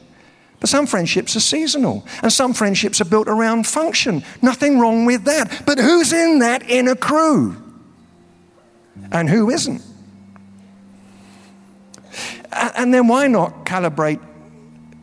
But 0.63 0.69
some 0.69 0.87
friendships 0.87 1.35
are 1.35 1.41
seasonal, 1.41 2.07
and 2.23 2.33
some 2.33 2.55
friendships 2.55 3.01
are 3.01 3.05
built 3.05 3.27
around 3.27 3.67
function. 3.67 4.23
Nothing 4.43 4.79
wrong 4.79 5.07
with 5.07 5.25
that. 5.25 5.65
But 5.67 5.77
who's 5.77 6.13
in 6.13 6.39
that 6.39 6.71
inner 6.71 6.95
crew? 6.95 7.57
And 9.11 9.29
who 9.29 9.51
isn't? 9.51 9.83
And 12.53 12.95
then 12.95 13.09
why 13.09 13.27
not 13.27 13.65
calibrate 13.67 14.21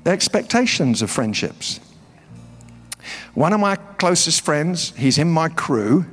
expectations 0.06 1.02
of 1.02 1.12
friendships? 1.12 1.82
One 3.34 3.52
of 3.52 3.60
my 3.60 3.76
closest 3.76 4.45
friends, 4.45 4.93
he's 4.95 5.17
in 5.17 5.30
my 5.30 5.50
crew. 5.50 6.06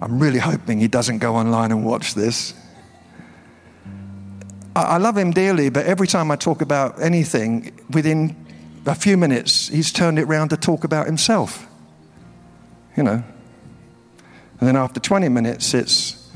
I'm 0.00 0.18
really 0.18 0.38
hoping 0.38 0.80
he 0.80 0.88
doesn't 0.88 1.18
go 1.18 1.36
online 1.36 1.72
and 1.72 1.84
watch 1.84 2.14
this. 2.14 2.54
I 4.74 4.96
love 4.96 5.18
him 5.18 5.32
dearly, 5.32 5.68
but 5.68 5.84
every 5.84 6.06
time 6.06 6.30
I 6.30 6.36
talk 6.36 6.62
about 6.62 7.02
anything, 7.02 7.78
within 7.90 8.41
a 8.86 8.94
few 8.94 9.16
minutes, 9.16 9.68
he's 9.68 9.92
turned 9.92 10.18
it 10.18 10.22
around 10.22 10.48
to 10.48 10.56
talk 10.56 10.84
about 10.84 11.06
himself. 11.06 11.66
You 12.96 13.02
know. 13.02 13.24
And 14.60 14.68
then 14.68 14.76
after 14.76 15.00
20 15.00 15.28
minutes, 15.28 15.74
it's 15.74 16.30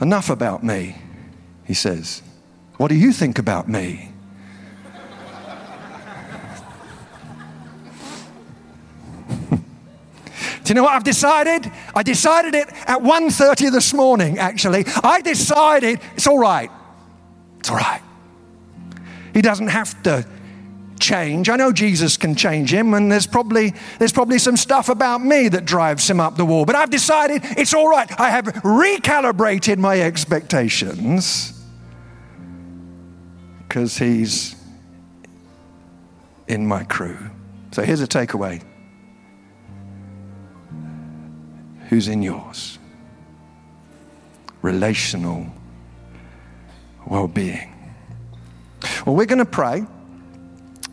enough 0.00 0.30
about 0.30 0.64
me, 0.64 0.96
he 1.64 1.74
says. 1.74 2.22
What 2.76 2.88
do 2.88 2.94
you 2.94 3.12
think 3.12 3.38
about 3.38 3.68
me? 3.68 4.10
Do 9.50 9.58
you 10.66 10.74
know 10.74 10.84
what 10.84 10.94
I've 10.94 11.04
decided? 11.04 11.70
I 11.94 12.02
decided 12.02 12.54
it 12.54 12.68
at 12.86 13.00
1:30 13.00 13.70
this 13.70 13.92
morning 13.92 14.38
actually. 14.38 14.86
I 15.02 15.20
decided 15.20 16.00
it's 16.14 16.26
all 16.26 16.38
right. 16.38 16.70
It's 17.58 17.70
all 17.70 17.76
right. 17.76 18.00
He 19.34 19.42
doesn't 19.42 19.68
have 19.68 20.02
to 20.04 20.26
change. 21.02 21.50
I 21.50 21.56
know 21.56 21.72
Jesus 21.72 22.16
can 22.16 22.34
change 22.34 22.72
him, 22.72 22.94
and 22.94 23.12
there's 23.12 23.26
probably, 23.26 23.74
there's 23.98 24.12
probably 24.12 24.38
some 24.38 24.56
stuff 24.56 24.88
about 24.88 25.22
me 25.22 25.48
that 25.48 25.66
drives 25.66 26.08
him 26.08 26.20
up 26.20 26.36
the 26.36 26.44
wall. 26.46 26.64
But 26.64 26.76
I've 26.76 26.90
decided 26.90 27.42
it's 27.58 27.74
all 27.74 27.88
right. 27.88 28.08
I 28.18 28.30
have 28.30 28.46
recalibrated 28.46 29.78
my 29.78 30.00
expectations 30.00 31.60
because 33.68 33.98
he's 33.98 34.56
in 36.48 36.66
my 36.66 36.84
crew. 36.84 37.18
So 37.72 37.82
here's 37.82 38.00
a 38.00 38.06
takeaway 38.06 38.62
who's 41.88 42.08
in 42.08 42.22
yours? 42.22 42.78
Relational 44.62 45.46
well 47.06 47.28
being. 47.28 47.70
Well, 49.04 49.14
we're 49.14 49.26
going 49.26 49.40
to 49.40 49.44
pray. 49.44 49.84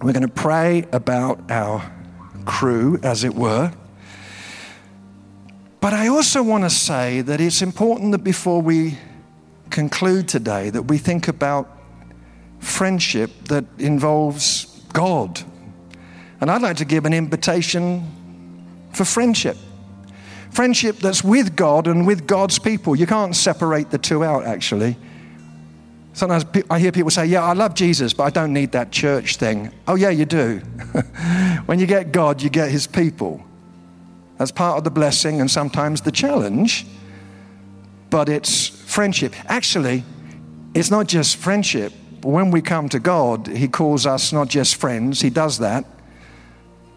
We're 0.01 0.13
going 0.13 0.25
to 0.25 0.33
pray 0.33 0.85
about 0.93 1.51
our 1.51 1.91
crew, 2.45 2.99
as 3.03 3.25
it 3.25 3.35
were. 3.35 3.73
But 5.81 5.93
I 5.93 6.07
also 6.07 6.41
want 6.41 6.63
to 6.63 6.69
say 6.69 7.19
that 7.19 7.41
it's 7.41 7.61
important 7.61 8.13
that 8.13 8.23
before 8.23 8.61
we 8.61 8.97
conclude 9.69 10.29
today, 10.29 10.69
that 10.69 10.83
we 10.83 10.97
think 10.97 11.27
about 11.27 11.69
friendship 12.59 13.31
that 13.49 13.65
involves 13.77 14.81
God. 14.93 15.41
And 16.39 16.49
I'd 16.49 16.61
like 16.61 16.77
to 16.77 16.85
give 16.85 17.05
an 17.05 17.13
invitation 17.13 18.65
for 18.93 19.03
friendship. 19.03 19.57
Friendship 20.51 20.99
that's 20.99 21.25
with 21.25 21.57
God 21.57 21.87
and 21.87 22.07
with 22.07 22.25
God's 22.25 22.57
people. 22.57 22.95
You 22.95 23.05
can't 23.05 23.35
separate 23.35 23.91
the 23.91 23.97
two 23.97 24.23
out, 24.23 24.45
actually. 24.45 24.97
Sometimes 26.13 26.45
I 26.69 26.79
hear 26.79 26.91
people 26.91 27.11
say, 27.11 27.25
Yeah, 27.25 27.43
I 27.43 27.53
love 27.53 27.73
Jesus, 27.73 28.13
but 28.13 28.23
I 28.23 28.29
don't 28.29 28.53
need 28.53 28.71
that 28.73 28.91
church 28.91 29.37
thing. 29.37 29.71
Oh, 29.87 29.95
yeah, 29.95 30.09
you 30.09 30.25
do. 30.25 30.57
when 31.65 31.79
you 31.79 31.85
get 31.85 32.11
God, 32.11 32.41
you 32.41 32.49
get 32.49 32.71
his 32.71 32.87
people. 32.87 33.43
That's 34.37 34.51
part 34.51 34.77
of 34.77 34.83
the 34.83 34.89
blessing 34.89 35.41
and 35.41 35.51
sometimes 35.51 36.01
the 36.01 36.11
challenge, 36.11 36.85
but 38.09 38.29
it's 38.29 38.67
friendship. 38.67 39.35
Actually, 39.49 40.03
it's 40.73 40.89
not 40.89 41.07
just 41.07 41.37
friendship. 41.37 41.93
When 42.21 42.49
we 42.51 42.61
come 42.61 42.89
to 42.89 42.99
God, 42.99 43.47
he 43.47 43.67
calls 43.67 44.05
us 44.05 44.31
not 44.31 44.47
just 44.47 44.75
friends, 44.75 45.21
he 45.21 45.29
does 45.29 45.59
that, 45.59 45.85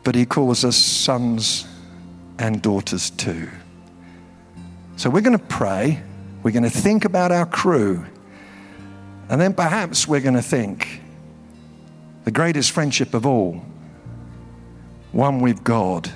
but 0.04 0.14
he 0.14 0.24
calls 0.24 0.64
us 0.64 0.76
sons 0.76 1.66
and 2.38 2.62
daughters 2.62 3.10
too. 3.10 3.48
So 4.96 5.10
we're 5.10 5.20
going 5.20 5.38
to 5.38 5.44
pray, 5.44 6.02
we're 6.42 6.52
going 6.52 6.62
to 6.62 6.70
think 6.70 7.04
about 7.04 7.32
our 7.32 7.46
crew. 7.46 8.04
And 9.32 9.40
then 9.40 9.54
perhaps 9.54 10.06
we're 10.06 10.20
going 10.20 10.34
to 10.34 10.42
think 10.42 11.00
the 12.24 12.30
greatest 12.30 12.70
friendship 12.70 13.14
of 13.14 13.24
all, 13.24 13.64
one 15.10 15.40
with 15.40 15.64
God, 15.64 16.12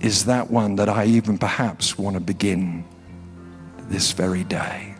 is 0.00 0.24
that 0.24 0.50
one 0.50 0.74
that 0.76 0.88
I 0.88 1.04
even 1.04 1.38
perhaps 1.38 1.96
want 1.96 2.14
to 2.14 2.20
begin 2.20 2.84
this 3.82 4.10
very 4.10 4.42
day. 4.42 4.95